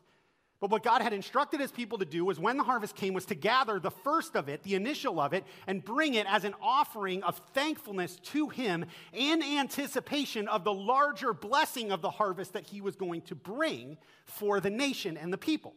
But 0.62 0.70
what 0.70 0.84
God 0.84 1.02
had 1.02 1.12
instructed 1.12 1.58
his 1.58 1.72
people 1.72 1.98
to 1.98 2.04
do 2.04 2.24
was 2.24 2.38
when 2.38 2.56
the 2.56 2.62
harvest 2.62 2.94
came 2.94 3.14
was 3.14 3.24
to 3.26 3.34
gather 3.34 3.80
the 3.80 3.90
first 3.90 4.36
of 4.36 4.48
it, 4.48 4.62
the 4.62 4.76
initial 4.76 5.18
of 5.18 5.32
it, 5.32 5.42
and 5.66 5.84
bring 5.84 6.14
it 6.14 6.24
as 6.28 6.44
an 6.44 6.54
offering 6.62 7.24
of 7.24 7.36
thankfulness 7.52 8.14
to 8.26 8.48
him 8.48 8.84
in 9.12 9.42
anticipation 9.42 10.46
of 10.46 10.62
the 10.62 10.72
larger 10.72 11.34
blessing 11.34 11.90
of 11.90 12.00
the 12.00 12.10
harvest 12.10 12.52
that 12.52 12.64
he 12.64 12.80
was 12.80 12.94
going 12.94 13.22
to 13.22 13.34
bring 13.34 13.98
for 14.24 14.60
the 14.60 14.70
nation 14.70 15.16
and 15.16 15.32
the 15.32 15.36
people. 15.36 15.74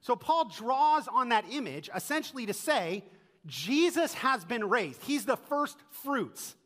So 0.00 0.16
Paul 0.16 0.46
draws 0.46 1.06
on 1.06 1.28
that 1.28 1.44
image 1.50 1.90
essentially 1.94 2.46
to 2.46 2.54
say 2.54 3.04
Jesus 3.44 4.14
has 4.14 4.42
been 4.42 4.70
raised. 4.70 5.02
He's 5.02 5.26
the 5.26 5.36
first 5.36 5.76
fruits. 5.90 6.56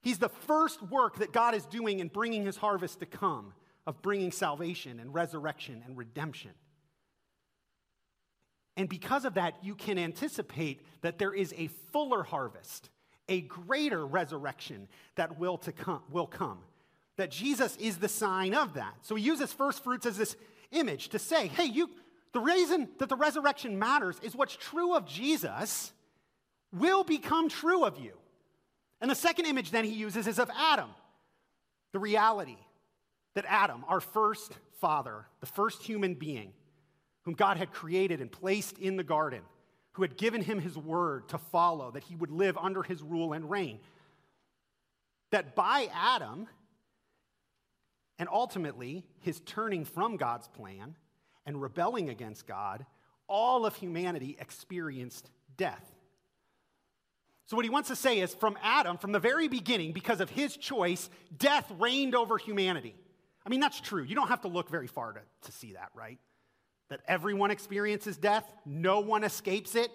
He's 0.00 0.18
the 0.18 0.30
first 0.30 0.82
work 0.82 1.18
that 1.18 1.30
God 1.30 1.54
is 1.54 1.66
doing 1.66 2.00
in 2.00 2.08
bringing 2.08 2.46
his 2.46 2.56
harvest 2.56 3.00
to 3.00 3.06
come 3.06 3.52
of 3.86 4.00
bringing 4.02 4.32
salvation 4.32 4.98
and 5.00 5.12
resurrection 5.14 5.82
and 5.86 5.96
redemption. 5.96 6.50
And 8.76 8.88
because 8.88 9.24
of 9.24 9.34
that, 9.34 9.54
you 9.62 9.74
can 9.74 9.98
anticipate 9.98 10.80
that 11.02 11.18
there 11.18 11.32
is 11.32 11.54
a 11.56 11.68
fuller 11.92 12.22
harvest, 12.22 12.90
a 13.28 13.42
greater 13.42 14.04
resurrection 14.04 14.88
that 15.14 15.38
will, 15.38 15.58
to 15.58 15.72
come, 15.72 16.02
will 16.10 16.26
come. 16.26 16.58
That 17.16 17.30
Jesus 17.30 17.76
is 17.76 17.98
the 17.98 18.08
sign 18.08 18.54
of 18.54 18.74
that. 18.74 18.94
So 19.02 19.14
he 19.14 19.22
uses 19.22 19.52
first 19.52 19.84
fruits 19.84 20.06
as 20.06 20.16
this 20.16 20.34
image 20.72 21.10
to 21.10 21.20
say, 21.20 21.46
hey, 21.46 21.66
you, 21.66 21.88
the 22.32 22.40
reason 22.40 22.88
that 22.98 23.08
the 23.08 23.16
resurrection 23.16 23.78
matters 23.78 24.18
is 24.22 24.34
what's 24.34 24.56
true 24.56 24.96
of 24.96 25.06
Jesus 25.06 25.92
will 26.72 27.04
become 27.04 27.48
true 27.48 27.84
of 27.84 27.98
you. 27.98 28.14
And 29.00 29.08
the 29.08 29.14
second 29.14 29.46
image 29.46 29.70
then 29.70 29.84
he 29.84 29.92
uses 29.92 30.26
is 30.26 30.40
of 30.40 30.50
Adam, 30.56 30.90
the 31.92 32.00
reality 32.00 32.56
that 33.34 33.44
Adam, 33.48 33.84
our 33.88 34.00
first 34.00 34.56
father, 34.80 35.26
the 35.40 35.46
first 35.46 35.82
human 35.82 36.14
being, 36.14 36.52
whom 37.22 37.34
God 37.34 37.56
had 37.56 37.72
created 37.72 38.20
and 38.20 38.30
placed 38.30 38.78
in 38.78 38.96
the 38.96 39.04
garden, 39.04 39.42
who 39.92 40.02
had 40.02 40.16
given 40.16 40.42
him 40.42 40.58
his 40.58 40.76
word 40.76 41.28
to 41.28 41.38
follow, 41.38 41.90
that 41.92 42.04
he 42.04 42.16
would 42.16 42.30
live 42.30 42.56
under 42.56 42.82
his 42.82 43.02
rule 43.02 43.32
and 43.32 43.50
reign, 43.50 43.80
that 45.30 45.54
by 45.54 45.88
Adam, 45.92 46.46
and 48.18 48.28
ultimately 48.30 49.04
his 49.20 49.40
turning 49.40 49.84
from 49.84 50.16
God's 50.16 50.48
plan 50.48 50.94
and 51.46 51.60
rebelling 51.60 52.08
against 52.10 52.46
God, 52.46 52.86
all 53.26 53.66
of 53.66 53.74
humanity 53.76 54.36
experienced 54.38 55.30
death. 55.56 55.90
So, 57.46 57.56
what 57.56 57.64
he 57.64 57.70
wants 57.70 57.88
to 57.88 57.96
say 57.96 58.20
is 58.20 58.34
from 58.34 58.56
Adam, 58.62 58.96
from 58.96 59.12
the 59.12 59.18
very 59.18 59.48
beginning, 59.48 59.92
because 59.92 60.20
of 60.20 60.30
his 60.30 60.56
choice, 60.56 61.10
death 61.36 61.70
reigned 61.78 62.14
over 62.14 62.38
humanity. 62.38 62.94
I 63.46 63.50
mean, 63.50 63.60
that's 63.60 63.80
true. 63.80 64.02
You 64.02 64.14
don't 64.14 64.28
have 64.28 64.42
to 64.42 64.48
look 64.48 64.70
very 64.70 64.86
far 64.86 65.12
to, 65.12 65.20
to 65.42 65.52
see 65.52 65.72
that, 65.72 65.90
right? 65.94 66.18
That 66.90 67.00
everyone 67.06 67.50
experiences 67.50 68.16
death, 68.16 68.50
no 68.64 69.00
one 69.00 69.24
escapes 69.24 69.74
it. 69.74 69.90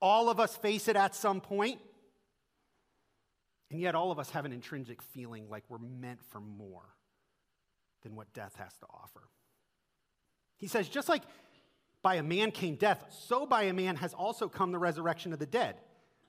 All 0.00 0.28
of 0.28 0.38
us 0.38 0.56
face 0.56 0.88
it 0.88 0.96
at 0.96 1.14
some 1.14 1.40
point. 1.40 1.80
And 3.70 3.80
yet, 3.80 3.96
all 3.96 4.12
of 4.12 4.18
us 4.18 4.30
have 4.30 4.44
an 4.44 4.52
intrinsic 4.52 5.02
feeling 5.02 5.48
like 5.50 5.64
we're 5.68 5.78
meant 5.78 6.20
for 6.30 6.40
more 6.40 6.84
than 8.04 8.14
what 8.14 8.32
death 8.32 8.54
has 8.56 8.72
to 8.78 8.86
offer. 8.88 9.22
He 10.56 10.68
says, 10.68 10.88
just 10.88 11.08
like 11.08 11.22
by 12.02 12.14
a 12.14 12.22
man 12.22 12.52
came 12.52 12.76
death, 12.76 13.04
so 13.10 13.46
by 13.46 13.64
a 13.64 13.72
man 13.72 13.96
has 13.96 14.14
also 14.14 14.48
come 14.48 14.70
the 14.70 14.78
resurrection 14.78 15.32
of 15.32 15.40
the 15.40 15.46
dead. 15.46 15.74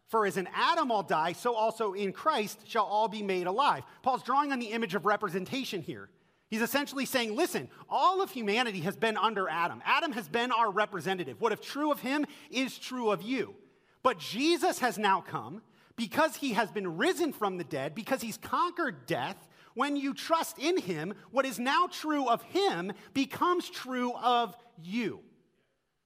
For 0.08 0.26
as 0.26 0.38
in 0.38 0.48
Adam 0.54 0.90
all 0.90 1.04
die, 1.04 1.34
so 1.34 1.54
also 1.54 1.94
in 1.94 2.14
Christ 2.14 2.62
shall 2.66 2.86
all 2.86 3.08
be 3.08 3.22
made 3.22 3.46
alive. 3.46 3.84
Paul's 4.02 4.24
drawing 4.24 4.52
on 4.52 4.60
the 4.60 4.68
image 4.68 4.96
of 4.96 5.06
representation 5.06 5.82
here. 5.82 6.10
He's 6.50 6.62
essentially 6.62 7.06
saying, 7.06 7.36
listen, 7.36 7.68
all 7.90 8.22
of 8.22 8.32
humanity 8.32 8.80
has 8.82 8.96
been 8.96 9.18
under 9.18 9.50
Adam. 9.50 9.82
Adam 9.86 10.14
has 10.14 10.30
been 10.30 10.52
our 10.52 10.72
representative. 10.72 11.42
What 11.42 11.52
if 11.52 11.60
true 11.60 11.92
of 11.92 12.00
him 12.00 12.26
is 12.50 12.78
true 12.78 13.12
of 13.12 13.22
you. 13.22 13.54
But 14.02 14.18
Jesus 14.18 14.80
has 14.80 14.98
now 14.98 15.20
come 15.20 15.62
because 15.98 16.38
he 16.38 16.54
has 16.54 16.72
been 16.72 16.98
risen 16.98 17.34
from 17.34 17.58
the 17.58 17.66
dead, 17.66 17.94
because 17.94 18.22
he's 18.22 18.38
conquered 18.38 19.06
death. 19.08 19.36
When 19.74 19.98
you 19.98 20.14
trust 20.14 20.58
in 20.58 20.78
him, 20.78 21.14
what 21.32 21.46
is 21.46 21.60
now 21.60 21.88
true 21.88 22.30
of 22.30 22.42
him 22.44 22.94
becomes 23.14 23.70
true 23.70 24.14
of 24.14 24.56
you. 24.82 25.20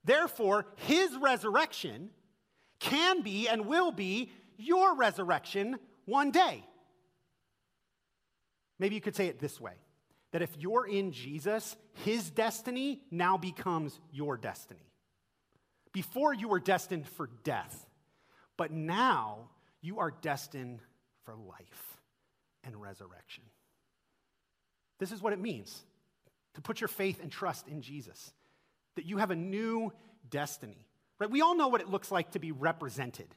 Therefore, 0.04 0.66
his 0.76 1.16
resurrection 1.18 2.10
can 2.82 3.22
be 3.22 3.48
and 3.48 3.66
will 3.66 3.92
be 3.92 4.32
your 4.58 4.96
resurrection 4.96 5.80
one 6.06 6.32
day. 6.32 6.66
Maybe 8.80 8.96
you 8.96 9.02
could 9.02 9.16
say 9.16 9.28
it 9.28 9.40
this 9.40 9.62
way 9.62 9.76
that 10.32 10.42
if 10.42 10.50
you're 10.58 10.88
in 10.88 11.12
Jesus, 11.12 11.76
his 12.04 12.30
destiny 12.30 13.02
now 13.12 13.38
becomes 13.38 14.00
your 14.12 14.38
destiny. 14.38 14.92
Before 15.94 16.34
you 16.34 16.48
were 16.48 16.60
destined 16.60 17.08
for 17.08 17.30
death, 17.44 17.86
but 18.58 18.72
now 18.72 19.50
you 19.82 20.00
are 20.00 20.12
destined 20.22 20.80
for 21.26 21.36
life 21.36 21.98
and 22.64 22.82
resurrection. 22.82 23.44
This 25.00 25.12
is 25.12 25.22
what 25.22 25.34
it 25.34 25.40
means 25.40 25.84
to 26.54 26.62
put 26.62 26.82
your 26.82 26.88
faith 26.88 27.20
and 27.22 27.32
trust 27.32 27.68
in 27.68 27.82
Jesus, 27.82 28.34
that 28.96 29.06
you 29.06 29.18
have 29.18 29.32
a 29.32 29.36
new 29.36 29.92
destiny. 30.30 30.88
Right? 31.22 31.30
We 31.30 31.42
all 31.42 31.56
know 31.56 31.68
what 31.68 31.82
it 31.82 31.88
looks 31.88 32.10
like 32.10 32.32
to 32.32 32.40
be 32.40 32.52
represented, 32.52 33.28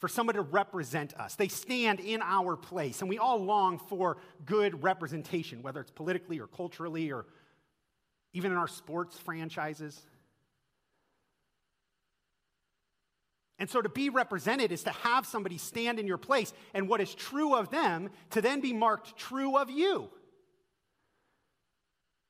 for 0.00 0.08
someone 0.08 0.34
to 0.34 0.42
represent 0.42 1.14
us. 1.14 1.36
They 1.36 1.46
stand 1.46 2.00
in 2.00 2.20
our 2.22 2.56
place, 2.56 3.02
and 3.02 3.08
we 3.08 3.18
all 3.18 3.38
long 3.38 3.78
for 3.78 4.16
good 4.44 4.82
representation, 4.82 5.62
whether 5.62 5.80
it's 5.80 5.92
politically 5.92 6.40
or 6.40 6.48
culturally 6.48 7.12
or 7.12 7.26
even 8.32 8.50
in 8.50 8.58
our 8.58 8.66
sports 8.66 9.16
franchises. 9.16 9.96
And 13.60 13.70
so 13.70 13.80
to 13.80 13.88
be 13.88 14.08
represented 14.08 14.72
is 14.72 14.82
to 14.82 14.90
have 14.90 15.24
somebody 15.24 15.56
stand 15.56 16.00
in 16.00 16.06
your 16.08 16.18
place 16.18 16.52
and 16.74 16.88
what 16.88 17.00
is 17.00 17.14
true 17.14 17.54
of 17.54 17.70
them 17.70 18.10
to 18.30 18.40
then 18.40 18.60
be 18.60 18.72
marked 18.72 19.16
true 19.16 19.56
of 19.56 19.70
you. 19.70 20.10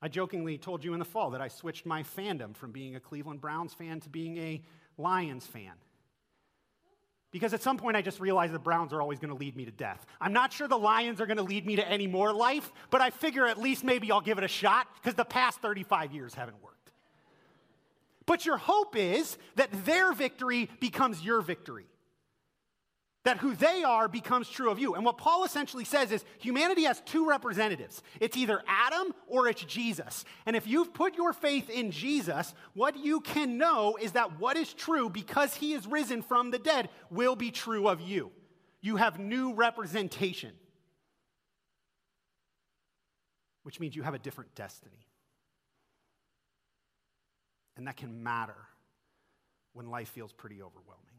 I 0.01 0.09
jokingly 0.09 0.59
told 0.59 0.85
you 0.85 0.93
in 0.93 0.99
the 0.99 1.05
fall 1.05 1.31
that 1.31 1.41
I 1.41 1.49
switched 1.49 1.85
my 1.85 2.03
fandom 2.03 2.55
from 2.55 2.71
being 2.71 2.95
a 2.95 3.01
Cleveland 3.01 3.41
Browns 3.41 3.75
fan 3.75 4.01
to 4.01 4.09
being 4.09 4.39
a 4.39 4.63
Lions 4.97 5.47
fan. 5.47 5.73
Because 7.31 7.53
at 7.53 7.63
some 7.63 7.77
point 7.77 7.97
I 7.97 8.03
just 8.03 8.21
realized 8.21 8.55
the 8.55 8.59
Browns 8.59 8.93
are 8.93 9.03
always 9.03 9.19
going 9.19 9.31
to 9.31 9.37
lead 9.37 9.57
me 9.57 9.65
to 9.65 9.71
death. 9.71 10.07
I'm 10.21 10.33
not 10.33 10.53
sure 10.53 10.67
the 10.67 10.79
Lions 10.79 11.21
are 11.21 11.27
going 11.27 11.37
to 11.37 11.43
lead 11.43 11.67
me 11.67 11.77
to 11.77 11.87
any 11.87 12.07
more 12.07 12.33
life, 12.33 12.73
but 12.91 13.01
I 13.01 13.11
figure 13.11 13.47
at 13.47 13.59
least 13.59 13.85
maybe 13.85 14.11
I'll 14.11 14.21
give 14.21 14.39
it 14.39 14.45
a 14.45 14.49
shot 14.49 14.87
because 14.95 15.15
the 15.15 15.25
past 15.25 15.61
35 15.61 16.13
years 16.13 16.35
haven't 16.35 16.63
worked. 16.63 16.93
But 18.25 18.47
your 18.47 18.57
hope 18.57 18.97
is 18.97 19.37
that 19.57 19.71
their 19.85 20.13
victory 20.13 20.71
becomes 20.81 21.23
your 21.23 21.43
victory 21.43 21.87
that 23.29 23.37
who 23.37 23.55
they 23.55 23.85
are 23.85 24.09
becomes 24.09 24.49
true 24.49 24.71
of 24.71 24.79
you. 24.79 24.95
And 24.95 25.05
what 25.05 25.19
Paul 25.19 25.45
essentially 25.45 25.85
says 25.85 26.11
is 26.12 26.25
humanity 26.38 26.85
has 26.85 27.03
two 27.03 27.29
representatives 27.29 28.03
it's 28.21 28.38
either 28.38 28.62
Adam 28.67 29.12
or 29.27 29.49
it's 29.49 29.62
Jesus. 29.62 30.25
And 30.47 30.57
if 30.57 30.67
you've 30.67 30.95
put 30.95 31.14
your 31.14 31.35
faith 31.35 31.69
in 31.69 31.91
Jesus, 31.91 32.55
what 32.73 32.97
you 32.97 33.21
can 33.21 33.59
know 33.59 33.99
is 34.01 34.12
that 34.12 34.41
what 34.41 34.57
is 34.57 34.73
true 34.73 35.11
because 35.11 35.55
he 35.55 35.75
is 35.75 35.87
risen 35.87 36.23
from 36.23 36.51
the 36.51 36.59
dead 36.59 36.88
will 37.11 37.37
be 37.37 37.51
true 37.51 37.87
of 37.87 38.01
you. 38.01 38.33
You 38.81 38.97
have 38.97 39.19
new 39.19 39.53
representation, 39.53 40.53
which 43.62 43.79
means 43.79 43.95
you 43.95 44.05
have 44.05 44.14
a 44.14 44.19
different 44.19 44.55
destiny. 44.55 45.07
And 47.77 47.87
that 47.88 47.99
can 47.99 48.23
matter 48.23 48.57
when 49.75 49.91
life 49.91 50.09
feels 50.09 50.33
pretty 50.33 50.62
overwhelming. 50.62 51.17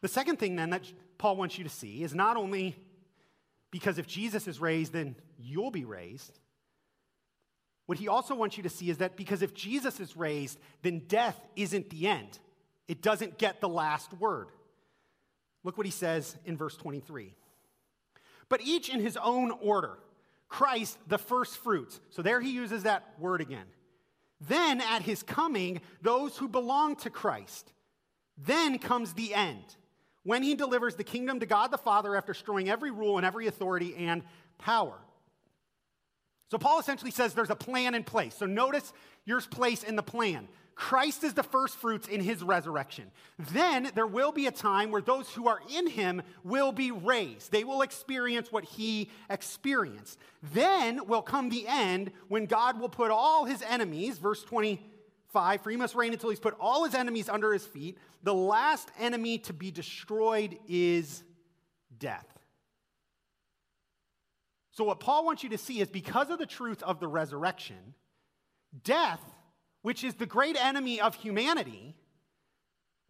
The 0.00 0.08
second 0.08 0.38
thing, 0.38 0.56
then, 0.56 0.70
that 0.70 0.82
Paul 1.18 1.36
wants 1.36 1.58
you 1.58 1.64
to 1.64 1.70
see 1.70 2.02
is 2.02 2.14
not 2.14 2.36
only 2.36 2.76
because 3.70 3.98
if 3.98 4.06
Jesus 4.06 4.46
is 4.46 4.60
raised, 4.60 4.92
then 4.92 5.16
you'll 5.38 5.70
be 5.70 5.84
raised. 5.84 6.38
What 7.86 7.98
he 7.98 8.08
also 8.08 8.34
wants 8.34 8.56
you 8.56 8.62
to 8.64 8.68
see 8.68 8.90
is 8.90 8.98
that 8.98 9.16
because 9.16 9.42
if 9.42 9.54
Jesus 9.54 10.00
is 10.00 10.16
raised, 10.16 10.58
then 10.82 11.02
death 11.06 11.38
isn't 11.54 11.90
the 11.90 12.08
end. 12.08 12.38
It 12.88 13.00
doesn't 13.00 13.38
get 13.38 13.60
the 13.60 13.68
last 13.68 14.12
word. 14.14 14.48
Look 15.64 15.76
what 15.76 15.86
he 15.86 15.92
says 15.92 16.36
in 16.44 16.56
verse 16.56 16.76
23. 16.76 17.34
But 18.48 18.60
each 18.62 18.88
in 18.88 19.00
his 19.00 19.16
own 19.16 19.50
order. 19.50 19.98
Christ, 20.48 20.96
the 21.08 21.18
first 21.18 21.56
fruits. 21.56 22.00
So 22.10 22.22
there 22.22 22.40
he 22.40 22.50
uses 22.50 22.84
that 22.84 23.14
word 23.18 23.40
again. 23.40 23.66
Then 24.40 24.80
at 24.80 25.02
his 25.02 25.22
coming, 25.22 25.80
those 26.02 26.36
who 26.36 26.48
belong 26.48 26.96
to 26.96 27.10
Christ. 27.10 27.72
Then 28.38 28.78
comes 28.78 29.14
the 29.14 29.34
end, 29.34 29.64
when 30.26 30.42
he 30.42 30.56
delivers 30.56 30.96
the 30.96 31.04
kingdom 31.04 31.38
to 31.38 31.46
God 31.46 31.70
the 31.70 31.78
Father 31.78 32.16
after 32.16 32.32
destroying 32.32 32.68
every 32.68 32.90
rule 32.90 33.16
and 33.16 33.24
every 33.24 33.46
authority 33.46 33.94
and 33.96 34.24
power. 34.58 34.98
So 36.50 36.58
Paul 36.58 36.80
essentially 36.80 37.12
says 37.12 37.32
there's 37.32 37.48
a 37.48 37.54
plan 37.56 37.94
in 37.94 38.02
place. 38.02 38.34
So 38.34 38.44
notice 38.44 38.92
your 39.24 39.40
place 39.40 39.84
in 39.84 39.94
the 39.94 40.02
plan. 40.02 40.48
Christ 40.74 41.22
is 41.22 41.32
the 41.32 41.44
first 41.44 41.76
fruits 41.76 42.08
in 42.08 42.20
his 42.20 42.42
resurrection. 42.42 43.10
Then 43.52 43.88
there 43.94 44.06
will 44.06 44.32
be 44.32 44.46
a 44.46 44.52
time 44.52 44.90
where 44.90 45.00
those 45.00 45.30
who 45.30 45.46
are 45.46 45.60
in 45.74 45.86
him 45.86 46.22
will 46.42 46.72
be 46.72 46.90
raised. 46.90 47.52
They 47.52 47.64
will 47.64 47.82
experience 47.82 48.50
what 48.50 48.64
he 48.64 49.08
experienced. 49.30 50.18
Then 50.52 51.06
will 51.06 51.22
come 51.22 51.50
the 51.50 51.66
end 51.68 52.10
when 52.28 52.46
God 52.46 52.80
will 52.80 52.88
put 52.88 53.12
all 53.12 53.44
his 53.44 53.62
enemies, 53.62 54.18
verse 54.18 54.42
25, 55.32 55.60
for 55.62 55.70
he 55.70 55.76
must 55.76 55.94
reign 55.94 56.12
until 56.12 56.30
he's 56.30 56.40
put 56.40 56.54
all 56.60 56.84
his 56.84 56.94
enemies 56.94 57.28
under 57.28 57.52
his 57.52 57.64
feet. 57.64 57.98
The 58.22 58.34
last 58.34 58.90
enemy 58.98 59.38
to 59.38 59.52
be 59.52 59.70
destroyed 59.70 60.58
is 60.68 61.22
death. 61.98 62.26
So, 64.72 64.84
what 64.84 65.00
Paul 65.00 65.24
wants 65.24 65.42
you 65.42 65.50
to 65.50 65.58
see 65.58 65.80
is 65.80 65.88
because 65.88 66.30
of 66.30 66.38
the 66.38 66.46
truth 66.46 66.82
of 66.82 67.00
the 67.00 67.08
resurrection, 67.08 67.94
death 68.84 69.20
which 69.86 70.02
is 70.02 70.14
the 70.14 70.26
great 70.26 70.56
enemy 70.60 71.00
of 71.00 71.14
humanity, 71.14 71.94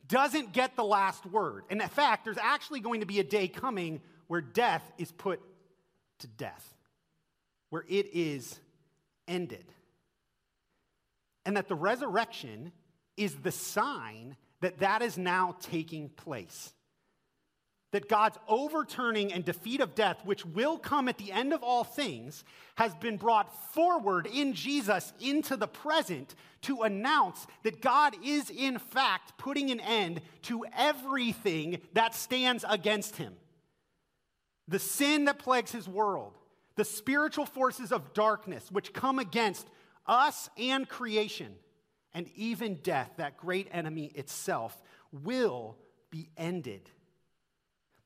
doesn't 0.06 0.52
get 0.52 0.76
the 0.76 0.84
last 0.84 1.24
word. 1.24 1.64
And 1.70 1.80
in 1.80 1.88
fact, 1.88 2.22
there's 2.22 2.36
actually 2.36 2.80
going 2.80 3.00
to 3.00 3.06
be 3.06 3.18
a 3.18 3.24
day 3.24 3.48
coming 3.48 4.02
where 4.26 4.42
death 4.42 4.82
is 4.98 5.10
put 5.10 5.40
to 6.18 6.26
death, 6.26 6.74
where 7.70 7.82
it 7.88 8.14
is 8.14 8.60
ended. 9.26 9.64
And 11.46 11.56
that 11.56 11.68
the 11.68 11.74
resurrection 11.74 12.72
is 13.16 13.34
the 13.36 13.52
sign 13.52 14.36
that 14.60 14.80
that 14.80 15.00
is 15.00 15.16
now 15.16 15.56
taking 15.60 16.10
place 16.10 16.74
that 17.96 18.10
God's 18.10 18.36
overturning 18.46 19.32
and 19.32 19.42
defeat 19.42 19.80
of 19.80 19.94
death, 19.94 20.22
which 20.24 20.44
will 20.44 20.76
come 20.76 21.08
at 21.08 21.16
the 21.16 21.32
end 21.32 21.54
of 21.54 21.62
all 21.62 21.82
things, 21.82 22.44
has 22.76 22.94
been 22.96 23.16
brought 23.16 23.72
forward 23.72 24.26
in 24.26 24.52
Jesus 24.52 25.14
into 25.18 25.56
the 25.56 25.66
present 25.66 26.34
to 26.60 26.82
announce 26.82 27.46
that 27.62 27.80
God 27.80 28.14
is, 28.22 28.50
in 28.50 28.78
fact, 28.78 29.38
putting 29.38 29.70
an 29.70 29.80
end 29.80 30.20
to 30.42 30.66
everything 30.76 31.80
that 31.94 32.14
stands 32.14 32.66
against 32.68 33.16
him. 33.16 33.34
The 34.68 34.78
sin 34.80 35.24
that 35.24 35.38
plagues 35.38 35.72
his 35.72 35.88
world, 35.88 36.36
the 36.74 36.84
spiritual 36.84 37.46
forces 37.46 37.92
of 37.92 38.12
darkness 38.12 38.70
which 38.70 38.92
come 38.92 39.18
against 39.18 39.68
us 40.06 40.48
and 40.58 40.88
creation, 40.88 41.54
and 42.14 42.28
even 42.36 42.76
death, 42.76 43.10
that 43.16 43.36
great 43.36 43.68
enemy 43.72 44.06
itself, 44.14 44.80
will 45.12 45.76
be 46.10 46.28
ended 46.36 46.90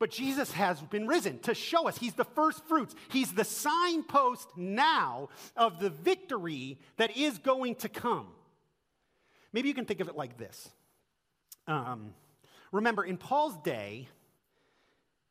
but 0.01 0.11
Jesus 0.11 0.51
has 0.53 0.81
been 0.81 1.07
risen 1.07 1.39
to 1.41 1.55
show 1.55 1.87
us 1.87 1.99
he's 1.99 2.15
the 2.15 2.25
first 2.25 2.65
fruits. 2.65 2.95
He's 3.11 3.35
the 3.35 3.45
signpost 3.45 4.49
now 4.57 5.29
of 5.57 5.79
the 5.79 5.91
victory 5.91 6.79
that 6.97 7.17
is 7.19 7.37
going 7.37 7.75
to 7.77 7.91
come. 7.91 8.29
Maybe 9.53 9.69
you 9.69 9.75
can 9.75 9.85
think 9.85 10.01
of 10.01 10.09
it 10.09 10.17
like 10.17 10.39
this. 10.39 10.71
Um, 11.67 12.15
remember, 12.73 13.05
in 13.05 13.19
Paul's 13.19 13.59
day, 13.59 14.09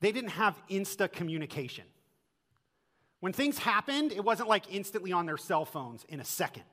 they 0.01 0.11
didn't 0.11 0.31
have 0.31 0.55
insta 0.69 1.11
communication. 1.11 1.85
When 3.19 3.33
things 3.33 3.57
happened, 3.57 4.11
it 4.11 4.23
wasn't 4.23 4.49
like 4.49 4.73
instantly 4.73 5.11
on 5.11 5.25
their 5.25 5.37
cell 5.37 5.65
phones 5.65 6.05
in 6.09 6.19
a 6.19 6.25
second. 6.25 6.63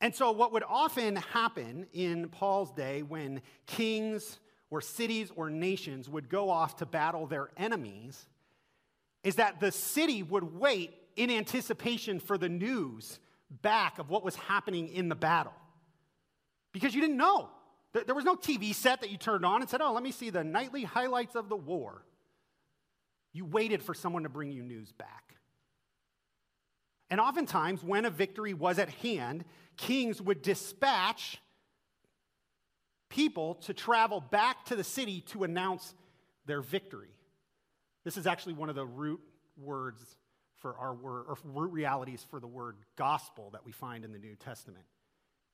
And 0.00 0.14
so, 0.14 0.30
what 0.30 0.52
would 0.52 0.62
often 0.62 1.16
happen 1.16 1.86
in 1.92 2.28
Paul's 2.28 2.70
day 2.72 3.02
when 3.02 3.42
kings, 3.66 4.38
or 4.70 4.80
cities 4.80 5.30
or 5.34 5.50
nations 5.50 6.08
would 6.08 6.28
go 6.28 6.48
off 6.48 6.76
to 6.76 6.86
battle 6.86 7.26
their 7.26 7.50
enemies 7.56 8.26
is 9.22 9.36
that 9.36 9.60
the 9.60 9.72
city 9.72 10.22
would 10.22 10.58
wait 10.58 10.94
in 11.16 11.30
anticipation 11.30 12.20
for 12.20 12.38
the 12.38 12.48
news 12.48 13.18
back 13.62 13.98
of 13.98 14.08
what 14.08 14.24
was 14.24 14.36
happening 14.36 14.88
in 14.88 15.08
the 15.08 15.14
battle. 15.14 15.52
Because 16.72 16.94
you 16.94 17.00
didn't 17.00 17.16
know. 17.16 17.48
There 17.92 18.14
was 18.14 18.24
no 18.24 18.36
TV 18.36 18.72
set 18.72 19.00
that 19.00 19.10
you 19.10 19.16
turned 19.18 19.44
on 19.44 19.60
and 19.60 19.68
said, 19.68 19.80
oh, 19.80 19.92
let 19.92 20.04
me 20.04 20.12
see 20.12 20.30
the 20.30 20.44
nightly 20.44 20.84
highlights 20.84 21.34
of 21.34 21.48
the 21.48 21.56
war. 21.56 22.04
You 23.32 23.44
waited 23.44 23.82
for 23.82 23.94
someone 23.94 24.24
to 24.24 24.28
bring 24.28 24.50
you 24.50 24.62
news 24.62 24.92
back. 24.92 25.36
And 27.10 27.20
oftentimes, 27.20 27.82
when 27.82 28.04
a 28.04 28.10
victory 28.10 28.54
was 28.54 28.78
at 28.78 28.88
hand, 28.88 29.44
kings 29.76 30.22
would 30.22 30.42
dispatch 30.42 31.40
people 33.08 33.56
to 33.56 33.74
travel 33.74 34.20
back 34.20 34.64
to 34.66 34.76
the 34.76 34.84
city 34.84 35.20
to 35.22 35.42
announce 35.44 35.94
their 36.46 36.60
victory. 36.60 37.10
This 38.04 38.16
is 38.16 38.26
actually 38.26 38.54
one 38.54 38.68
of 38.68 38.76
the 38.76 38.86
root 38.86 39.20
words 39.58 40.16
for 40.60 40.76
our 40.78 40.94
word, 40.94 41.24
or 41.26 41.36
root 41.44 41.72
realities 41.72 42.24
for 42.30 42.38
the 42.38 42.46
word 42.46 42.76
gospel 42.96 43.50
that 43.50 43.64
we 43.64 43.72
find 43.72 44.04
in 44.04 44.12
the 44.12 44.18
New 44.18 44.36
Testament. 44.36 44.84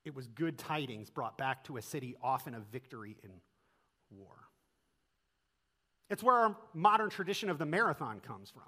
It 0.04 0.14
was 0.14 0.26
good 0.26 0.58
tidings 0.58 1.10
brought 1.10 1.38
back 1.38 1.64
to 1.64 1.76
a 1.76 1.82
city, 1.82 2.16
often 2.22 2.54
a 2.54 2.60
victory 2.60 3.16
in 3.22 3.30
war. 4.10 4.36
It's 6.08 6.22
where 6.22 6.34
our 6.34 6.56
modern 6.72 7.10
tradition 7.10 7.50
of 7.50 7.58
the 7.58 7.66
marathon 7.66 8.20
comes 8.20 8.50
from. 8.50 8.62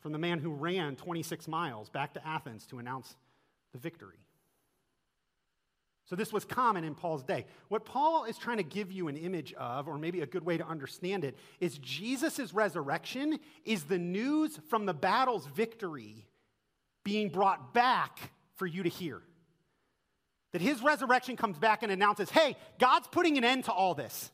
From 0.00 0.12
the 0.12 0.18
man 0.18 0.38
who 0.38 0.52
ran 0.52 0.96
26 0.96 1.48
miles 1.48 1.88
back 1.88 2.14
to 2.14 2.26
Athens 2.26 2.66
to 2.66 2.78
announce 2.78 3.16
the 3.72 3.78
victory. 3.78 4.18
So, 6.06 6.16
this 6.16 6.34
was 6.34 6.44
common 6.44 6.84
in 6.84 6.94
Paul's 6.94 7.22
day. 7.22 7.46
What 7.68 7.86
Paul 7.86 8.24
is 8.24 8.36
trying 8.36 8.58
to 8.58 8.62
give 8.62 8.92
you 8.92 9.08
an 9.08 9.16
image 9.16 9.54
of, 9.54 9.88
or 9.88 9.96
maybe 9.96 10.20
a 10.20 10.26
good 10.26 10.44
way 10.44 10.58
to 10.58 10.66
understand 10.66 11.24
it, 11.24 11.34
is 11.60 11.78
Jesus' 11.78 12.52
resurrection 12.52 13.38
is 13.64 13.84
the 13.84 13.98
news 13.98 14.60
from 14.68 14.84
the 14.84 14.92
battle's 14.92 15.46
victory 15.46 16.26
being 17.04 17.30
brought 17.30 17.72
back 17.72 18.18
for 18.56 18.66
you 18.66 18.82
to 18.82 18.90
hear. 18.90 19.22
That 20.52 20.60
his 20.60 20.82
resurrection 20.82 21.36
comes 21.36 21.58
back 21.58 21.82
and 21.82 21.90
announces 21.90 22.28
hey, 22.28 22.56
God's 22.78 23.08
putting 23.08 23.38
an 23.38 23.44
end 23.44 23.64
to 23.64 23.72
all 23.72 23.94
this. 23.94 24.30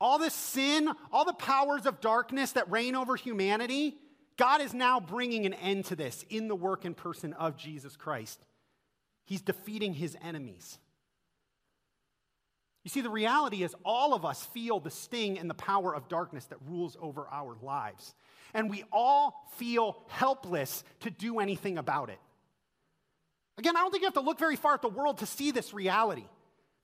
All 0.00 0.18
this 0.18 0.34
sin, 0.34 0.90
all 1.12 1.24
the 1.24 1.32
powers 1.32 1.86
of 1.86 2.00
darkness 2.00 2.52
that 2.52 2.70
reign 2.70 2.94
over 2.94 3.16
humanity, 3.16 3.96
God 4.36 4.60
is 4.60 4.74
now 4.74 5.00
bringing 5.00 5.46
an 5.46 5.54
end 5.54 5.86
to 5.86 5.96
this 5.96 6.24
in 6.28 6.48
the 6.48 6.56
work 6.56 6.84
and 6.84 6.96
person 6.96 7.32
of 7.34 7.56
Jesus 7.56 7.96
Christ. 7.96 8.40
He's 9.24 9.40
defeating 9.40 9.94
his 9.94 10.16
enemies. 10.22 10.78
You 12.82 12.90
see, 12.90 13.00
the 13.00 13.10
reality 13.10 13.62
is 13.62 13.74
all 13.84 14.12
of 14.12 14.26
us 14.26 14.44
feel 14.46 14.78
the 14.78 14.90
sting 14.90 15.38
and 15.38 15.48
the 15.48 15.54
power 15.54 15.94
of 15.94 16.08
darkness 16.08 16.44
that 16.46 16.58
rules 16.66 16.96
over 17.00 17.26
our 17.30 17.56
lives. 17.62 18.14
And 18.52 18.68
we 18.68 18.84
all 18.92 19.48
feel 19.56 20.02
helpless 20.08 20.84
to 21.00 21.10
do 21.10 21.38
anything 21.38 21.78
about 21.78 22.10
it. 22.10 22.18
Again, 23.56 23.76
I 23.76 23.80
don't 23.80 23.90
think 23.90 24.02
you 24.02 24.06
have 24.06 24.14
to 24.14 24.20
look 24.20 24.38
very 24.38 24.56
far 24.56 24.74
at 24.74 24.82
the 24.82 24.88
world 24.88 25.18
to 25.18 25.26
see 25.26 25.50
this 25.50 25.72
reality. 25.72 26.26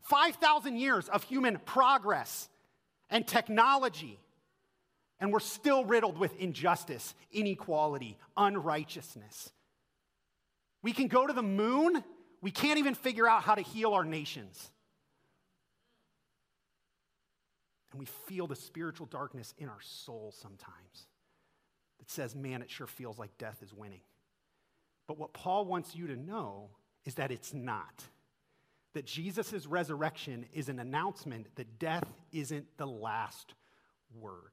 5,000 0.02 0.76
years 0.76 1.08
of 1.08 1.24
human 1.24 1.58
progress 1.58 2.48
and 3.10 3.26
technology, 3.26 4.18
and 5.18 5.32
we're 5.32 5.40
still 5.40 5.84
riddled 5.84 6.18
with 6.18 6.38
injustice, 6.38 7.14
inequality, 7.32 8.16
unrighteousness. 8.36 9.52
We 10.82 10.92
can 10.92 11.08
go 11.08 11.26
to 11.26 11.32
the 11.32 11.42
moon 11.42 12.02
we 12.40 12.50
can't 12.50 12.78
even 12.78 12.94
figure 12.94 13.28
out 13.28 13.42
how 13.42 13.54
to 13.54 13.62
heal 13.62 13.92
our 13.92 14.04
nations. 14.04 14.70
And 17.92 18.00
we 18.00 18.06
feel 18.06 18.46
the 18.46 18.56
spiritual 18.56 19.06
darkness 19.06 19.52
in 19.58 19.68
our 19.68 19.80
soul 19.80 20.32
sometimes 20.36 21.06
that 21.98 22.10
says, 22.10 22.34
man, 22.34 22.62
it 22.62 22.70
sure 22.70 22.86
feels 22.86 23.18
like 23.18 23.36
death 23.36 23.58
is 23.62 23.74
winning. 23.74 24.00
But 25.06 25.18
what 25.18 25.32
Paul 25.32 25.64
wants 25.64 25.94
you 25.94 26.06
to 26.06 26.16
know 26.16 26.70
is 27.04 27.16
that 27.16 27.30
it's 27.30 27.52
not. 27.52 28.04
That 28.94 29.06
Jesus' 29.06 29.66
resurrection 29.66 30.46
is 30.52 30.68
an 30.68 30.78
announcement 30.78 31.46
that 31.56 31.78
death 31.78 32.04
isn't 32.32 32.66
the 32.76 32.86
last 32.86 33.54
word. 34.18 34.50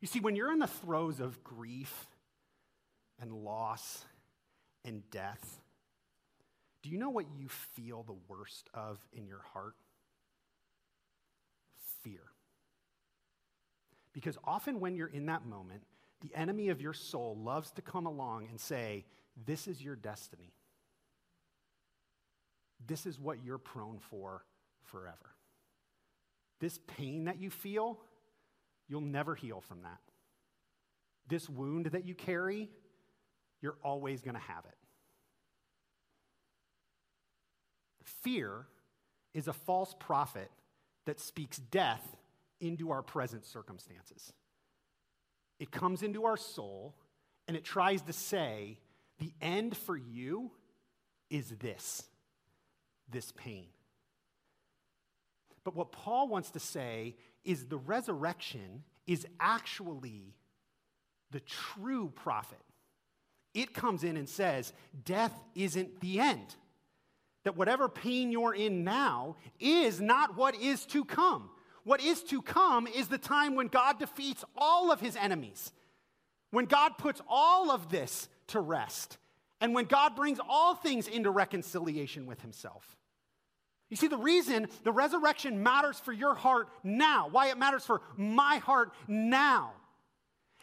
You 0.00 0.08
see, 0.08 0.20
when 0.20 0.36
you're 0.36 0.52
in 0.52 0.58
the 0.58 0.66
throes 0.66 1.20
of 1.20 1.42
grief 1.42 2.06
and 3.20 3.32
loss 3.32 4.04
and 4.84 5.08
death, 5.10 5.60
do 6.82 6.90
you 6.90 6.98
know 6.98 7.10
what 7.10 7.26
you 7.36 7.48
feel 7.48 8.02
the 8.02 8.16
worst 8.28 8.68
of 8.74 8.98
in 9.12 9.26
your 9.26 9.42
heart? 9.52 9.74
Fear. 12.02 12.20
Because 14.12 14.38
often 14.44 14.80
when 14.80 14.94
you're 14.94 15.08
in 15.08 15.26
that 15.26 15.44
moment, 15.46 15.82
the 16.20 16.34
enemy 16.34 16.68
of 16.68 16.80
your 16.80 16.92
soul 16.92 17.36
loves 17.36 17.70
to 17.72 17.82
come 17.82 18.06
along 18.06 18.46
and 18.48 18.60
say, 18.60 19.04
This 19.46 19.66
is 19.66 19.82
your 19.82 19.96
destiny. 19.96 20.52
This 22.84 23.06
is 23.06 23.18
what 23.18 23.44
you're 23.44 23.58
prone 23.58 23.98
for 23.98 24.44
forever. 24.82 25.34
This 26.60 26.78
pain 26.86 27.24
that 27.24 27.40
you 27.40 27.50
feel, 27.50 27.98
you'll 28.88 29.00
never 29.00 29.34
heal 29.34 29.60
from 29.60 29.82
that. 29.82 30.00
This 31.28 31.48
wound 31.48 31.86
that 31.86 32.06
you 32.06 32.14
carry, 32.14 32.70
you're 33.60 33.78
always 33.82 34.22
going 34.22 34.34
to 34.34 34.40
have 34.40 34.64
it. 34.64 34.76
Fear 38.22 38.66
is 39.34 39.48
a 39.48 39.52
false 39.52 39.94
prophet 39.98 40.50
that 41.04 41.20
speaks 41.20 41.58
death 41.58 42.16
into 42.60 42.90
our 42.90 43.02
present 43.02 43.44
circumstances. 43.44 44.32
It 45.58 45.70
comes 45.70 46.02
into 46.02 46.24
our 46.26 46.36
soul 46.36 46.94
and 47.48 47.56
it 47.56 47.64
tries 47.64 48.02
to 48.02 48.12
say, 48.12 48.78
the 49.18 49.32
end 49.40 49.76
for 49.76 49.96
you 49.96 50.50
is 51.30 51.50
this, 51.50 52.04
this 53.10 53.32
pain. 53.32 53.66
But 55.64 55.74
what 55.74 55.92
Paul 55.92 56.28
wants 56.28 56.50
to 56.50 56.60
say 56.60 57.16
is 57.44 57.66
the 57.66 57.76
resurrection 57.76 58.84
is 59.06 59.26
actually 59.40 60.34
the 61.30 61.40
true 61.40 62.12
prophet. 62.14 62.60
It 63.54 63.74
comes 63.74 64.04
in 64.04 64.16
and 64.16 64.28
says, 64.28 64.72
death 65.04 65.32
isn't 65.54 66.00
the 66.00 66.20
end. 66.20 66.54
That 67.44 67.56
whatever 67.56 67.88
pain 67.88 68.30
you're 68.32 68.54
in 68.54 68.84
now 68.84 69.36
is 69.60 70.00
not 70.00 70.36
what 70.36 70.54
is 70.56 70.84
to 70.86 71.04
come. 71.04 71.50
What 71.84 72.00
is 72.00 72.22
to 72.24 72.42
come 72.42 72.88
is 72.88 73.08
the 73.08 73.18
time 73.18 73.54
when 73.54 73.68
God 73.68 74.00
defeats 74.00 74.44
all 74.56 74.90
of 74.90 75.00
his 75.00 75.14
enemies, 75.14 75.72
when 76.50 76.64
God 76.64 76.98
puts 76.98 77.20
all 77.28 77.70
of 77.70 77.88
this 77.88 78.28
to 78.48 78.60
rest, 78.60 79.18
and 79.60 79.74
when 79.74 79.84
God 79.84 80.16
brings 80.16 80.40
all 80.48 80.74
things 80.74 81.06
into 81.06 81.30
reconciliation 81.30 82.26
with 82.26 82.42
himself. 82.42 82.95
You 83.88 83.96
see, 83.96 84.08
the 84.08 84.18
reason 84.18 84.68
the 84.82 84.92
resurrection 84.92 85.62
matters 85.62 85.98
for 86.00 86.12
your 86.12 86.34
heart 86.34 86.68
now, 86.82 87.28
why 87.30 87.48
it 87.48 87.58
matters 87.58 87.84
for 87.84 88.00
my 88.16 88.56
heart 88.56 88.92
now, 89.06 89.72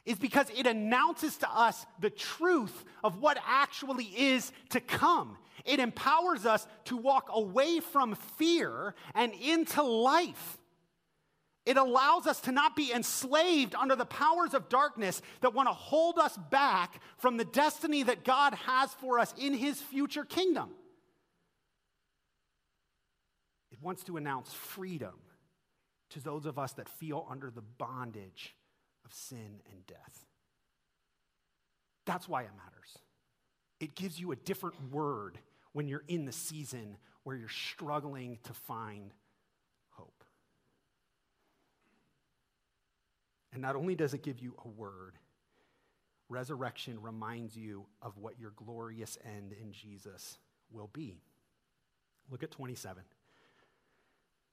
is 0.05 0.17
because 0.17 0.47
it 0.55 0.67
announces 0.67 1.37
to 1.37 1.49
us 1.49 1.85
the 1.99 2.09
truth 2.09 2.83
of 3.03 3.21
what 3.21 3.37
actually 3.47 4.05
is 4.05 4.51
to 4.69 4.81
come. 4.81 5.37
It 5.63 5.79
empowers 5.79 6.45
us 6.45 6.67
to 6.85 6.97
walk 6.97 7.29
away 7.31 7.79
from 7.79 8.15
fear 8.15 8.95
and 9.15 9.31
into 9.33 9.81
life. 9.81 10.57
It 11.65 11.77
allows 11.77 12.27
us 12.27 12.41
to 12.41 12.51
not 12.51 12.75
be 12.75 12.91
enslaved 12.91 13.73
under 13.73 13.95
the 13.95 14.05
powers 14.05 14.53
of 14.53 14.67
darkness 14.67 15.21
that 15.39 15.53
want 15.53 15.69
to 15.69 15.73
hold 15.73 16.19
us 16.19 16.37
back 16.51 17.01
from 17.17 17.37
the 17.37 17.45
destiny 17.45 18.03
that 18.03 18.25
God 18.25 18.53
has 18.65 18.93
for 18.95 19.19
us 19.19 19.33
in 19.37 19.53
His 19.53 19.81
future 19.81 20.25
kingdom. 20.25 20.71
It 23.71 23.72
wants 23.83 24.03
to 24.05 24.17
announce 24.17 24.51
freedom 24.53 25.13
to 26.11 26.19
those 26.19 26.45
of 26.45 26.59
us 26.59 26.73
that 26.73 26.89
feel 26.89 27.25
under 27.29 27.49
the 27.49 27.61
bondage 27.61 28.55
of 29.05 29.13
sin 29.13 29.61
and 29.71 29.85
death. 29.87 30.25
That's 32.05 32.27
why 32.27 32.43
it 32.43 32.51
matters. 32.55 32.97
It 33.79 33.95
gives 33.95 34.19
you 34.19 34.31
a 34.31 34.35
different 34.35 34.75
word 34.91 35.37
when 35.73 35.87
you're 35.87 36.03
in 36.07 36.25
the 36.25 36.31
season 36.31 36.97
where 37.23 37.35
you're 37.35 37.49
struggling 37.49 38.37
to 38.43 38.53
find 38.53 39.13
hope. 39.89 40.23
And 43.51 43.61
not 43.61 43.75
only 43.75 43.95
does 43.95 44.13
it 44.13 44.23
give 44.23 44.39
you 44.39 44.55
a 44.63 44.67
word, 44.67 45.17
resurrection 46.29 47.01
reminds 47.01 47.55
you 47.55 47.85
of 48.01 48.17
what 48.17 48.39
your 48.39 48.51
glorious 48.55 49.17
end 49.37 49.53
in 49.53 49.71
Jesus 49.71 50.37
will 50.71 50.89
be. 50.91 51.21
Look 52.29 52.43
at 52.43 52.51
27. 52.51 53.03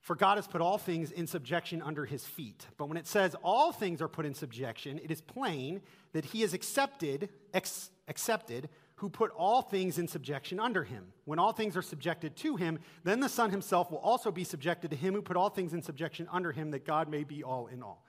For 0.01 0.15
God 0.15 0.37
has 0.37 0.47
put 0.47 0.61
all 0.61 0.79
things 0.79 1.11
in 1.11 1.27
subjection 1.27 1.81
under 1.81 2.05
his 2.05 2.25
feet. 2.25 2.65
But 2.77 2.89
when 2.89 2.97
it 2.97 3.05
says 3.05 3.35
all 3.43 3.71
things 3.71 4.01
are 4.01 4.07
put 4.07 4.25
in 4.25 4.33
subjection, 4.33 4.99
it 5.03 5.11
is 5.11 5.21
plain 5.21 5.81
that 6.13 6.25
he 6.25 6.41
is 6.41 6.53
accepted, 6.53 7.29
ex- 7.53 7.91
accepted 8.07 8.67
who 8.95 9.09
put 9.09 9.31
all 9.31 9.61
things 9.61 9.97
in 9.97 10.07
subjection 10.07 10.59
under 10.59 10.83
him. 10.83 11.05
When 11.25 11.39
all 11.39 11.53
things 11.53 11.77
are 11.77 11.81
subjected 11.81 12.35
to 12.37 12.55
him, 12.55 12.79
then 13.03 13.19
the 13.19 13.29
Son 13.29 13.49
himself 13.49 13.91
will 13.91 13.99
also 13.99 14.31
be 14.31 14.43
subjected 14.43 14.91
to 14.91 14.97
him 14.97 15.13
who 15.13 15.21
put 15.21 15.37
all 15.37 15.49
things 15.49 15.73
in 15.73 15.81
subjection 15.81 16.27
under 16.31 16.51
him, 16.51 16.71
that 16.71 16.85
God 16.85 17.07
may 17.07 17.23
be 17.23 17.43
all 17.43 17.67
in 17.67 17.81
all. 17.81 18.03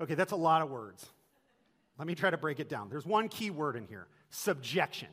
Okay, 0.00 0.14
that's 0.14 0.32
a 0.32 0.36
lot 0.36 0.62
of 0.62 0.70
words. 0.70 1.06
Let 1.98 2.06
me 2.06 2.14
try 2.14 2.30
to 2.30 2.36
break 2.36 2.60
it 2.60 2.68
down. 2.68 2.88
There's 2.88 3.06
one 3.06 3.28
key 3.28 3.50
word 3.50 3.76
in 3.76 3.86
here 3.86 4.06
subjection. 4.30 5.08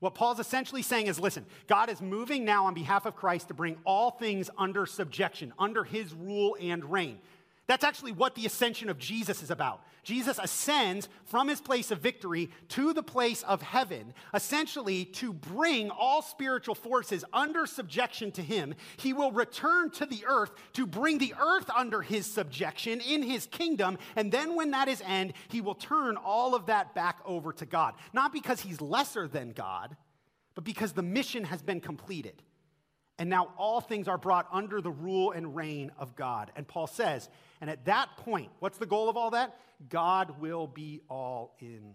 What 0.00 0.14
Paul's 0.14 0.38
essentially 0.38 0.82
saying 0.82 1.06
is 1.06 1.18
listen, 1.18 1.46
God 1.66 1.88
is 1.88 2.02
moving 2.02 2.44
now 2.44 2.66
on 2.66 2.74
behalf 2.74 3.06
of 3.06 3.16
Christ 3.16 3.48
to 3.48 3.54
bring 3.54 3.78
all 3.84 4.10
things 4.10 4.50
under 4.58 4.84
subjection, 4.84 5.52
under 5.58 5.84
his 5.84 6.12
rule 6.12 6.56
and 6.60 6.84
reign. 6.84 7.18
That's 7.66 7.84
actually 7.84 8.12
what 8.12 8.36
the 8.36 8.46
ascension 8.46 8.88
of 8.88 8.98
Jesus 8.98 9.42
is 9.42 9.50
about. 9.50 9.82
Jesus 10.04 10.38
ascends 10.40 11.08
from 11.24 11.48
his 11.48 11.60
place 11.60 11.90
of 11.90 11.98
victory 11.98 12.48
to 12.68 12.92
the 12.92 13.02
place 13.02 13.42
of 13.42 13.60
heaven, 13.60 14.14
essentially 14.32 15.04
to 15.06 15.32
bring 15.32 15.90
all 15.90 16.22
spiritual 16.22 16.76
forces 16.76 17.24
under 17.32 17.66
subjection 17.66 18.30
to 18.32 18.42
him. 18.42 18.76
He 18.98 19.12
will 19.12 19.32
return 19.32 19.90
to 19.92 20.06
the 20.06 20.24
earth 20.28 20.52
to 20.74 20.86
bring 20.86 21.18
the 21.18 21.34
earth 21.40 21.68
under 21.70 22.02
his 22.02 22.24
subjection 22.24 23.00
in 23.00 23.24
his 23.24 23.46
kingdom. 23.46 23.98
And 24.14 24.30
then, 24.30 24.54
when 24.54 24.70
that 24.70 24.86
is 24.86 25.02
end, 25.04 25.32
he 25.48 25.60
will 25.60 25.74
turn 25.74 26.16
all 26.16 26.54
of 26.54 26.66
that 26.66 26.94
back 26.94 27.18
over 27.24 27.52
to 27.54 27.66
God. 27.66 27.94
Not 28.12 28.32
because 28.32 28.60
he's 28.60 28.80
lesser 28.80 29.26
than 29.26 29.50
God, 29.50 29.96
but 30.54 30.62
because 30.62 30.92
the 30.92 31.02
mission 31.02 31.42
has 31.42 31.62
been 31.62 31.80
completed. 31.80 32.42
And 33.18 33.30
now 33.30 33.52
all 33.56 33.80
things 33.80 34.08
are 34.08 34.18
brought 34.18 34.46
under 34.52 34.80
the 34.80 34.90
rule 34.90 35.32
and 35.32 35.56
reign 35.56 35.90
of 35.98 36.16
God. 36.16 36.52
And 36.54 36.68
Paul 36.68 36.86
says, 36.86 37.28
and 37.60 37.70
at 37.70 37.86
that 37.86 38.10
point, 38.18 38.50
what's 38.58 38.78
the 38.78 38.86
goal 38.86 39.08
of 39.08 39.16
all 39.16 39.30
that? 39.30 39.56
God 39.88 40.40
will 40.40 40.66
be 40.66 41.00
all 41.08 41.56
in 41.58 41.94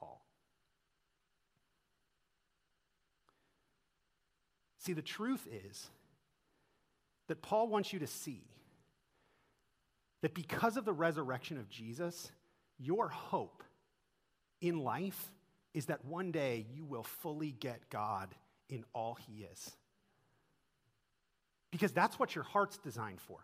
all. 0.00 0.24
See, 4.78 4.92
the 4.92 5.02
truth 5.02 5.46
is 5.68 5.88
that 7.28 7.40
Paul 7.40 7.68
wants 7.68 7.92
you 7.92 8.00
to 8.00 8.06
see 8.06 8.42
that 10.22 10.34
because 10.34 10.76
of 10.76 10.84
the 10.84 10.92
resurrection 10.92 11.58
of 11.58 11.68
Jesus, 11.68 12.32
your 12.78 13.08
hope 13.08 13.62
in 14.60 14.80
life 14.80 15.30
is 15.72 15.86
that 15.86 16.04
one 16.04 16.32
day 16.32 16.66
you 16.74 16.84
will 16.84 17.02
fully 17.02 17.52
get 17.52 17.90
God 17.90 18.34
in 18.68 18.84
all 18.92 19.16
he 19.26 19.46
is. 19.52 19.70
Because 21.74 21.90
that's 21.90 22.20
what 22.20 22.36
your 22.36 22.44
heart's 22.44 22.78
designed 22.78 23.20
for. 23.20 23.40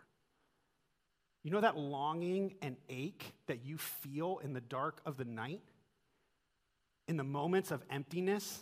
You 1.43 1.51
know 1.51 1.59
that 1.59 1.75
longing 1.75 2.55
and 2.61 2.77
ache 2.87 3.25
that 3.47 3.65
you 3.65 3.77
feel 3.77 4.39
in 4.41 4.53
the 4.53 4.61
dark 4.61 5.01
of 5.05 5.17
the 5.17 5.25
night? 5.25 5.59
In 7.09 7.17
the 7.17 7.25
moments 7.25 7.71
of 7.71 7.83
emptiness? 7.89 8.61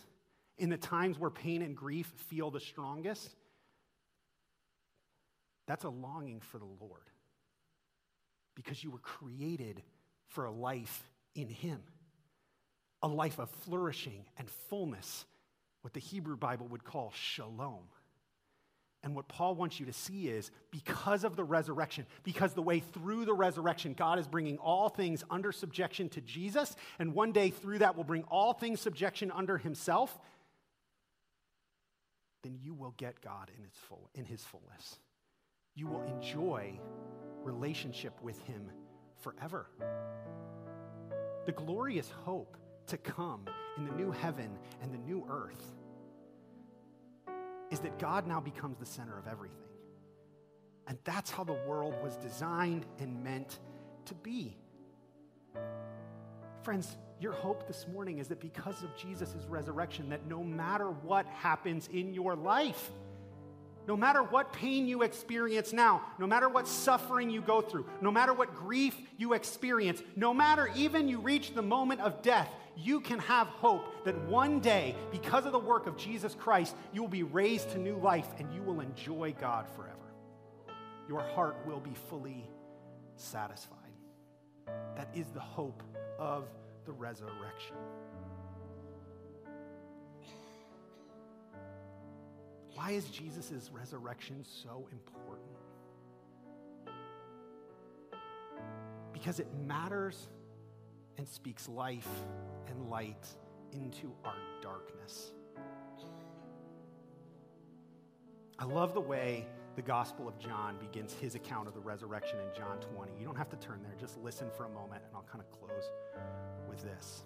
In 0.57 0.69
the 0.69 0.77
times 0.77 1.19
where 1.19 1.29
pain 1.29 1.61
and 1.61 1.77
grief 1.77 2.11
feel 2.29 2.49
the 2.49 2.59
strongest? 2.59 3.29
That's 5.67 5.83
a 5.83 5.89
longing 5.89 6.41
for 6.41 6.57
the 6.57 6.65
Lord. 6.65 7.11
Because 8.55 8.83
you 8.83 8.89
were 8.89 8.97
created 8.97 9.83
for 10.29 10.45
a 10.45 10.51
life 10.51 11.07
in 11.35 11.47
Him, 11.47 11.83
a 13.03 13.07
life 13.07 13.37
of 13.37 13.51
flourishing 13.51 14.25
and 14.35 14.49
fullness, 14.49 15.25
what 15.83 15.93
the 15.93 15.99
Hebrew 15.99 16.37
Bible 16.37 16.65
would 16.69 16.83
call 16.83 17.13
shalom. 17.15 17.83
And 19.01 19.15
what 19.15 19.29
Paul 19.29 19.55
wants 19.55 19.79
you 19.79 19.85
to 19.85 19.93
see 19.93 20.27
is 20.27 20.51
because 20.71 21.23
of 21.23 21.37
the 21.37 21.43
resurrection, 21.43 22.05
because 22.23 22.53
the 22.53 22.61
way 22.61 22.79
through 22.79 23.25
the 23.25 23.33
resurrection, 23.33 23.93
God 23.93 24.19
is 24.19 24.27
bringing 24.27 24.57
all 24.57 24.89
things 24.89 25.23
under 25.29 25.53
subjection 25.53 26.09
to 26.09 26.21
Jesus, 26.21 26.75
and 26.99 27.13
one 27.13 27.31
day 27.31 27.49
through 27.49 27.79
that 27.79 27.95
will 27.95 28.03
bring 28.03 28.23
all 28.23 28.51
things 28.53 28.81
subjection 28.81 29.31
under 29.31 29.57
himself, 29.57 30.19
then 32.43 32.57
you 32.61 32.73
will 32.73 32.93
get 32.97 33.21
God 33.21 33.49
in, 33.57 33.63
its 33.63 33.77
full, 33.77 34.09
in 34.15 34.25
his 34.25 34.43
fullness. 34.43 34.99
You 35.75 35.87
will 35.87 36.03
enjoy 36.03 36.77
relationship 37.43 38.21
with 38.21 38.41
him 38.43 38.69
forever. 39.21 39.69
The 41.45 41.51
glorious 41.53 42.09
hope 42.25 42.57
to 42.87 42.97
come 42.97 43.45
in 43.77 43.85
the 43.85 43.93
new 43.93 44.11
heaven 44.11 44.49
and 44.81 44.93
the 44.93 44.97
new 44.97 45.25
earth 45.29 45.73
is 47.71 47.79
that 47.79 47.99
God 47.99 48.27
now 48.27 48.39
becomes 48.39 48.77
the 48.77 48.85
center 48.85 49.17
of 49.17 49.27
everything. 49.27 49.57
And 50.87 50.97
that's 51.03 51.29
how 51.29 51.43
the 51.43 51.57
world 51.67 51.93
was 52.03 52.15
designed 52.17 52.85
and 52.97 53.23
meant 53.23 53.59
to 54.05 54.15
be. 54.15 54.57
Friends, 56.63 56.97
your 57.19 57.33
hope 57.33 57.67
this 57.67 57.85
morning 57.91 58.17
is 58.17 58.27
that 58.29 58.39
because 58.39 58.81
of 58.81 58.95
Jesus' 58.95 59.35
resurrection, 59.47 60.09
that 60.09 60.25
no 60.27 60.43
matter 60.43 60.89
what 60.89 61.25
happens 61.27 61.87
in 61.91 62.13
your 62.13 62.35
life, 62.35 62.89
no 63.87 63.97
matter 63.97 64.23
what 64.23 64.53
pain 64.53 64.87
you 64.87 65.01
experience 65.03 65.73
now, 65.73 66.01
no 66.17 66.27
matter 66.27 66.47
what 66.47 66.67
suffering 66.67 67.29
you 67.29 67.41
go 67.41 67.61
through, 67.61 67.85
no 68.01 68.11
matter 68.11 68.33
what 68.33 68.55
grief 68.55 68.95
you 69.17 69.33
experience, 69.33 70.01
no 70.15 70.33
matter 70.33 70.69
even 70.75 71.07
you 71.07 71.19
reach 71.19 71.53
the 71.53 71.61
moment 71.61 72.01
of 72.01 72.21
death, 72.21 72.49
you 72.81 73.01
can 73.01 73.19
have 73.19 73.47
hope 73.47 74.05
that 74.05 74.17
one 74.25 74.59
day, 74.59 74.95
because 75.11 75.45
of 75.45 75.51
the 75.51 75.59
work 75.59 75.87
of 75.87 75.97
Jesus 75.97 76.35
Christ, 76.35 76.75
you 76.93 77.01
will 77.01 77.09
be 77.09 77.23
raised 77.23 77.71
to 77.71 77.77
new 77.77 77.97
life 77.97 78.27
and 78.37 78.53
you 78.53 78.61
will 78.61 78.79
enjoy 78.79 79.33
God 79.39 79.65
forever. 79.75 79.95
Your 81.07 81.21
heart 81.21 81.57
will 81.65 81.79
be 81.79 81.93
fully 82.09 82.49
satisfied. 83.15 83.75
That 84.95 85.09
is 85.13 85.27
the 85.33 85.39
hope 85.39 85.83
of 86.17 86.45
the 86.85 86.91
resurrection. 86.91 87.75
Why 92.75 92.91
is 92.91 93.05
Jesus' 93.05 93.69
resurrection 93.73 94.45
so 94.63 94.87
important? 94.91 95.49
Because 99.11 99.39
it 99.39 99.47
matters 99.67 100.29
and 101.17 101.27
speaks 101.27 101.67
life 101.67 102.07
and 102.69 102.89
light 102.89 103.27
into 103.73 104.11
our 104.23 104.35
darkness. 104.61 105.31
I 108.57 108.65
love 108.65 108.93
the 108.93 109.01
way 109.01 109.47
the 109.75 109.81
Gospel 109.81 110.27
of 110.27 110.37
John 110.37 110.77
begins 110.79 111.13
his 111.13 111.35
account 111.35 111.67
of 111.67 111.73
the 111.73 111.79
resurrection 111.79 112.39
in 112.39 112.57
John 112.57 112.77
20. 112.93 113.13
You 113.17 113.25
don't 113.25 113.37
have 113.37 113.49
to 113.49 113.55
turn 113.55 113.81
there, 113.81 113.93
just 113.97 114.17
listen 114.17 114.49
for 114.57 114.65
a 114.65 114.69
moment, 114.69 115.03
and 115.07 115.15
I'll 115.15 115.25
kind 115.31 115.41
of 115.41 115.49
close 115.51 115.89
with 116.67 116.81
this. 116.83 117.23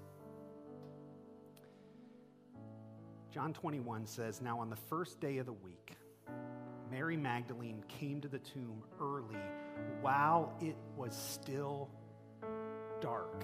John 3.32 3.54
21 3.54 4.06
says, 4.06 4.42
Now 4.42 4.60
on 4.60 4.70
the 4.70 4.76
first 4.76 5.20
day 5.20 5.40
of 5.40 5.48
the 5.48 5.54
week, 5.54 5.96
Mary 6.92 7.18
Magdalene 7.18 7.84
came 7.88 8.22
to 8.22 8.28
the 8.28 8.38
tomb 8.38 8.84
early 9.02 9.40
while 10.02 10.54
it 10.62 10.76
was 10.96 11.16
still 11.16 11.90
dark 13.02 13.44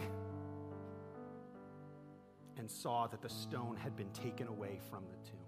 and 2.57 2.69
saw 2.69 3.07
that 3.07 3.21
the 3.21 3.29
stone 3.29 3.75
had 3.75 3.95
been 3.95 4.09
taken 4.11 4.47
away 4.47 4.79
from 4.89 5.03
the 5.05 5.29
tomb. 5.29 5.39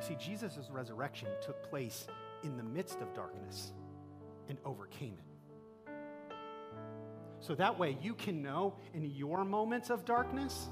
You 0.00 0.08
see, 0.08 0.16
Jesus' 0.16 0.68
resurrection 0.70 1.28
took 1.40 1.62
place 1.70 2.06
in 2.42 2.56
the 2.56 2.62
midst 2.64 3.00
of 3.00 3.14
darkness 3.14 3.72
and 4.48 4.58
overcame 4.64 5.16
it. 5.18 5.32
So 7.40 7.54
that 7.56 7.78
way 7.78 7.96
you 8.00 8.14
can 8.14 8.42
know 8.42 8.74
in 8.94 9.04
your 9.04 9.44
moments 9.44 9.90
of 9.90 10.04
darkness, 10.04 10.68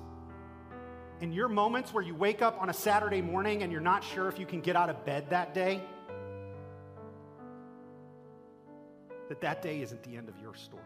in 1.21 1.33
your 1.33 1.49
moments 1.49 1.93
where 1.93 2.03
you 2.03 2.15
wake 2.15 2.43
up 2.43 2.61
on 2.61 2.71
a 2.71 2.73
Saturday 2.73 3.21
morning 3.21 3.63
and 3.63 3.71
you're 3.71 3.81
not 3.81 4.03
sure 4.03 4.29
if 4.29 4.39
you 4.39 4.47
can 4.47 4.61
get 4.61 4.77
out 4.77 4.89
of 4.89 5.05
bed 5.05 5.31
that 5.31 5.55
day, 5.55 5.81
that 9.29 9.41
that 9.41 9.63
day 9.63 9.81
isn't 9.81 10.03
the 10.03 10.17
end 10.17 10.29
of 10.29 10.39
your 10.41 10.55
story. 10.55 10.83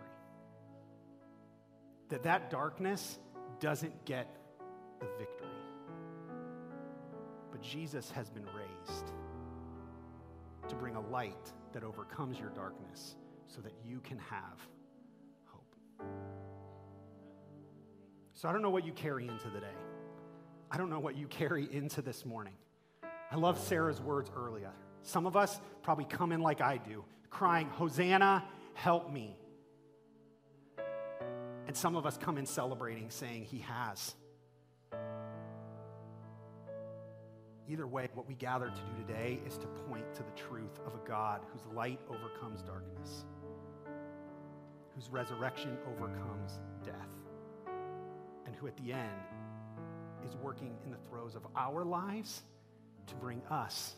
That 2.08 2.22
that 2.24 2.50
darkness 2.50 3.18
doesn't 3.60 4.04
get 4.04 4.36
the 5.00 5.06
victory. 5.18 5.48
But 7.50 7.62
Jesus 7.62 8.10
has 8.10 8.28
been 8.30 8.46
raised 8.46 9.12
to 10.68 10.74
bring 10.74 10.96
a 10.96 11.00
light 11.00 11.52
that 11.72 11.84
overcomes 11.84 12.38
your 12.38 12.50
darkness 12.50 13.16
so 13.46 13.60
that 13.60 13.72
you 13.84 14.00
can 14.00 14.18
have 14.18 14.58
hope. 15.46 15.76
So 18.34 18.48
I 18.48 18.52
don't 18.52 18.62
know 18.62 18.70
what 18.70 18.84
you 18.84 18.92
carry 18.92 19.28
into 19.28 19.48
the 19.50 19.60
day. 19.60 19.66
I 20.70 20.76
don't 20.76 20.90
know 20.90 20.98
what 20.98 21.16
you 21.16 21.26
carry 21.26 21.68
into 21.72 22.02
this 22.02 22.24
morning. 22.24 22.54
I 23.30 23.36
love 23.36 23.58
Sarah's 23.58 24.00
words 24.00 24.30
earlier. 24.36 24.72
Some 25.02 25.26
of 25.26 25.36
us 25.36 25.60
probably 25.82 26.04
come 26.04 26.32
in 26.32 26.40
like 26.40 26.60
I 26.60 26.78
do, 26.78 27.04
crying, 27.30 27.68
Hosanna, 27.68 28.44
help 28.74 29.12
me. 29.12 29.36
And 31.74 31.78
some 31.80 31.96
of 31.96 32.06
us 32.06 32.16
come 32.16 32.38
in 32.38 32.46
celebrating, 32.46 33.10
saying, 33.10 33.46
He 33.46 33.58
has. 33.58 34.14
Either 37.68 37.88
way, 37.88 38.08
what 38.14 38.28
we 38.28 38.37
gather 38.37 38.66
to 38.66 38.72
do 38.76 39.04
today 39.04 39.40
is 39.44 39.58
to 39.58 39.66
point 39.66 40.04
to 40.14 40.22
the 40.22 40.30
truth 40.37 40.78
of 40.87 40.94
a 40.94 41.04
God 41.04 41.40
whose 41.52 41.66
light 41.74 41.98
overcomes 42.08 42.62
darkness, 42.62 43.24
whose 44.94 45.10
resurrection 45.10 45.76
overcomes 45.88 46.60
death 46.84 47.10
and 48.46 48.54
who 48.54 48.68
at 48.68 48.76
the 48.76 48.92
end 48.92 49.10
is 50.24 50.37
working 50.37 50.76
in 50.84 50.92
the 50.92 51.08
throes 51.08 51.34
of 51.34 51.44
our 51.56 51.84
lives 51.84 52.44
to 53.08 53.16
bring 53.16 53.42
us 53.50 53.96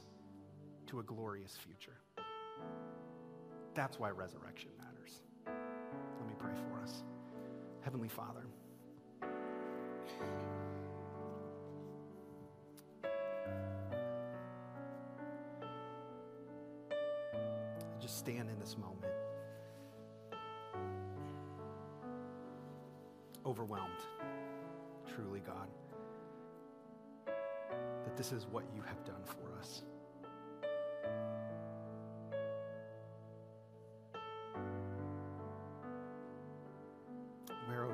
to 0.86 1.00
a 1.00 1.02
glorious 1.02 1.54
future. 1.62 1.98
That's 3.74 3.98
why 3.98 4.08
resurrection 4.08 4.70
matters. 4.78 5.20
Let 5.44 6.26
me 6.26 6.34
pray 6.38 6.54
for 6.70 6.82
us. 6.82 7.02
Heavenly 7.87 8.09
Father, 8.09 8.42
just 18.01 18.18
stand 18.18 18.51
in 18.51 18.59
this 18.59 18.77
moment 18.77 19.12
overwhelmed 23.46 23.92
truly, 25.14 25.38
God, 25.46 25.68
that 27.25 28.16
this 28.16 28.33
is 28.33 28.49
what 28.51 28.64
you 28.75 28.83
have 28.83 29.05
done 29.05 29.22
for 29.25 29.57
us. 29.61 29.85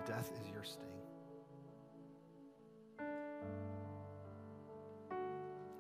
Death, 0.07 0.33
is 0.41 0.51
your 0.51 0.65
sting? 0.65 0.87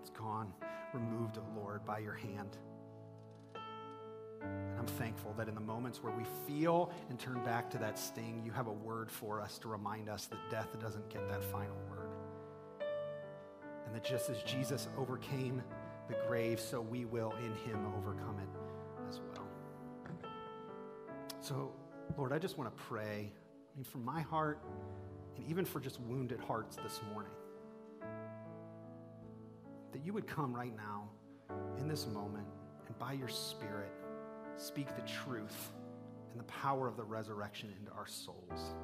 It's 0.00 0.10
gone, 0.10 0.52
removed, 0.92 1.38
O 1.38 1.60
Lord, 1.60 1.84
by 1.84 1.98
your 1.98 2.14
hand. 2.14 2.58
And 3.54 4.78
I'm 4.78 4.86
thankful 4.86 5.32
that 5.36 5.48
in 5.48 5.54
the 5.54 5.60
moments 5.60 6.02
where 6.02 6.12
we 6.12 6.24
feel 6.46 6.92
and 7.10 7.18
turn 7.18 7.42
back 7.44 7.70
to 7.70 7.78
that 7.78 7.98
sting, 7.98 8.42
you 8.44 8.50
have 8.52 8.66
a 8.66 8.72
word 8.72 9.10
for 9.10 9.40
us 9.40 9.58
to 9.58 9.68
remind 9.68 10.08
us 10.08 10.26
that 10.26 10.38
death 10.50 10.78
doesn't 10.80 11.08
get 11.08 11.28
that 11.28 11.44
final 11.44 11.76
word. 11.88 12.10
And 13.86 13.94
that 13.94 14.04
just 14.04 14.30
as 14.30 14.42
Jesus 14.42 14.88
overcame 14.96 15.62
the 16.08 16.16
grave, 16.26 16.58
so 16.58 16.80
we 16.80 17.04
will 17.04 17.32
in 17.44 17.54
him 17.70 17.86
overcome 17.96 18.38
it 18.38 18.48
as 19.08 19.20
well. 19.20 19.46
So, 21.40 21.72
Lord, 22.16 22.32
I 22.32 22.38
just 22.38 22.58
want 22.58 22.74
to 22.74 22.82
pray, 22.84 23.32
I 23.72 23.76
mean, 23.76 23.84
from 23.84 24.04
my 24.04 24.20
heart, 24.20 24.60
and 25.36 25.48
even 25.48 25.64
for 25.64 25.80
just 25.80 26.00
wounded 26.00 26.40
hearts 26.40 26.76
this 26.76 27.00
morning, 27.12 27.32
that 29.92 30.04
you 30.04 30.12
would 30.12 30.26
come 30.26 30.54
right 30.54 30.74
now 30.76 31.08
in 31.78 31.88
this 31.88 32.06
moment 32.06 32.46
and 32.86 32.98
by 32.98 33.12
your 33.12 33.28
Spirit 33.28 33.92
speak 34.56 34.94
the 34.94 35.02
truth 35.02 35.72
and 36.30 36.40
the 36.40 36.44
power 36.44 36.86
of 36.86 36.96
the 36.96 37.04
resurrection 37.04 37.72
into 37.78 37.92
our 37.92 38.06
souls. 38.06 38.74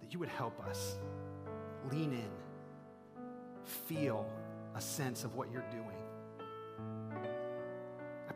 That 0.00 0.12
you 0.12 0.18
would 0.18 0.28
help 0.28 0.58
us 0.66 0.96
lean 1.92 2.12
in, 2.12 2.30
feel 3.64 4.28
a 4.74 4.80
sense 4.80 5.22
of 5.24 5.34
what 5.34 5.50
you're 5.52 5.64
doing. 5.70 6.01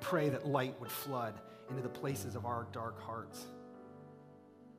Pray 0.06 0.28
that 0.28 0.46
light 0.46 0.78
would 0.78 0.92
flood 0.92 1.34
into 1.68 1.82
the 1.82 1.88
places 1.88 2.36
of 2.36 2.46
our 2.46 2.68
dark 2.70 3.02
hearts 3.02 3.46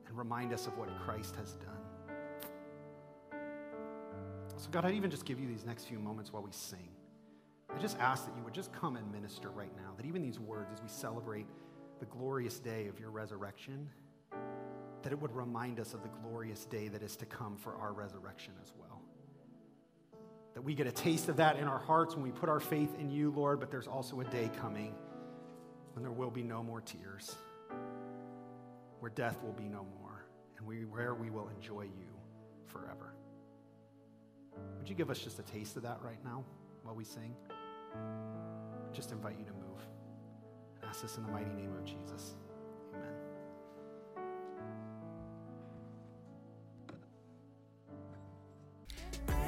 and 0.06 0.16
remind 0.16 0.54
us 0.54 0.66
of 0.66 0.78
what 0.78 0.88
Christ 1.00 1.36
has 1.36 1.52
done. 1.56 3.38
So, 4.56 4.70
God, 4.70 4.86
I'd 4.86 4.94
even 4.94 5.10
just 5.10 5.26
give 5.26 5.38
you 5.38 5.46
these 5.46 5.66
next 5.66 5.84
few 5.84 5.98
moments 5.98 6.32
while 6.32 6.42
we 6.42 6.50
sing. 6.50 6.88
I 7.68 7.78
just 7.78 7.98
ask 7.98 8.24
that 8.24 8.34
you 8.38 8.42
would 8.42 8.54
just 8.54 8.72
come 8.72 8.96
and 8.96 9.12
minister 9.12 9.50
right 9.50 9.70
now, 9.76 9.92
that 9.98 10.06
even 10.06 10.22
these 10.22 10.40
words, 10.40 10.72
as 10.72 10.80
we 10.80 10.88
celebrate 10.88 11.44
the 12.00 12.06
glorious 12.06 12.58
day 12.58 12.86
of 12.86 12.98
your 12.98 13.10
resurrection, 13.10 13.86
that 15.02 15.12
it 15.12 15.20
would 15.20 15.36
remind 15.36 15.78
us 15.78 15.92
of 15.92 16.02
the 16.02 16.08
glorious 16.22 16.64
day 16.64 16.88
that 16.88 17.02
is 17.02 17.16
to 17.16 17.26
come 17.26 17.54
for 17.54 17.76
our 17.76 17.92
resurrection 17.92 18.54
as 18.62 18.72
well. 18.80 19.02
That 20.54 20.62
we 20.62 20.74
get 20.74 20.86
a 20.86 20.92
taste 20.92 21.28
of 21.28 21.36
that 21.36 21.58
in 21.58 21.64
our 21.64 21.78
hearts 21.78 22.14
when 22.14 22.24
we 22.24 22.30
put 22.30 22.48
our 22.48 22.60
faith 22.60 22.98
in 22.98 23.10
you, 23.10 23.30
Lord, 23.30 23.60
but 23.60 23.70
there's 23.70 23.86
also 23.86 24.20
a 24.20 24.24
day 24.24 24.50
coming 24.58 24.94
when 25.94 26.02
there 26.02 26.12
will 26.12 26.30
be 26.30 26.42
no 26.42 26.62
more 26.62 26.80
tears, 26.80 27.36
where 29.00 29.10
death 29.10 29.38
will 29.42 29.52
be 29.52 29.68
no 29.68 29.86
more, 30.00 30.24
and 30.56 30.66
we, 30.66 30.84
where 30.84 31.14
we 31.14 31.30
will 31.30 31.48
enjoy 31.48 31.82
you 31.82 32.08
forever. 32.66 33.14
Would 34.78 34.88
you 34.88 34.94
give 34.94 35.10
us 35.10 35.18
just 35.18 35.38
a 35.38 35.42
taste 35.42 35.76
of 35.76 35.82
that 35.82 35.98
right 36.02 36.22
now 36.24 36.44
while 36.82 36.94
we 36.94 37.04
sing? 37.04 37.34
Just 38.92 39.12
invite 39.12 39.38
you 39.38 39.44
to 39.44 39.52
move. 39.52 39.86
Ask 40.88 41.02
this 41.02 41.16
in 41.16 41.22
the 41.24 41.32
mighty 41.32 41.52
name 41.52 41.72
of 41.76 41.84
Jesus. 41.84 42.34
Amen. 42.94 43.27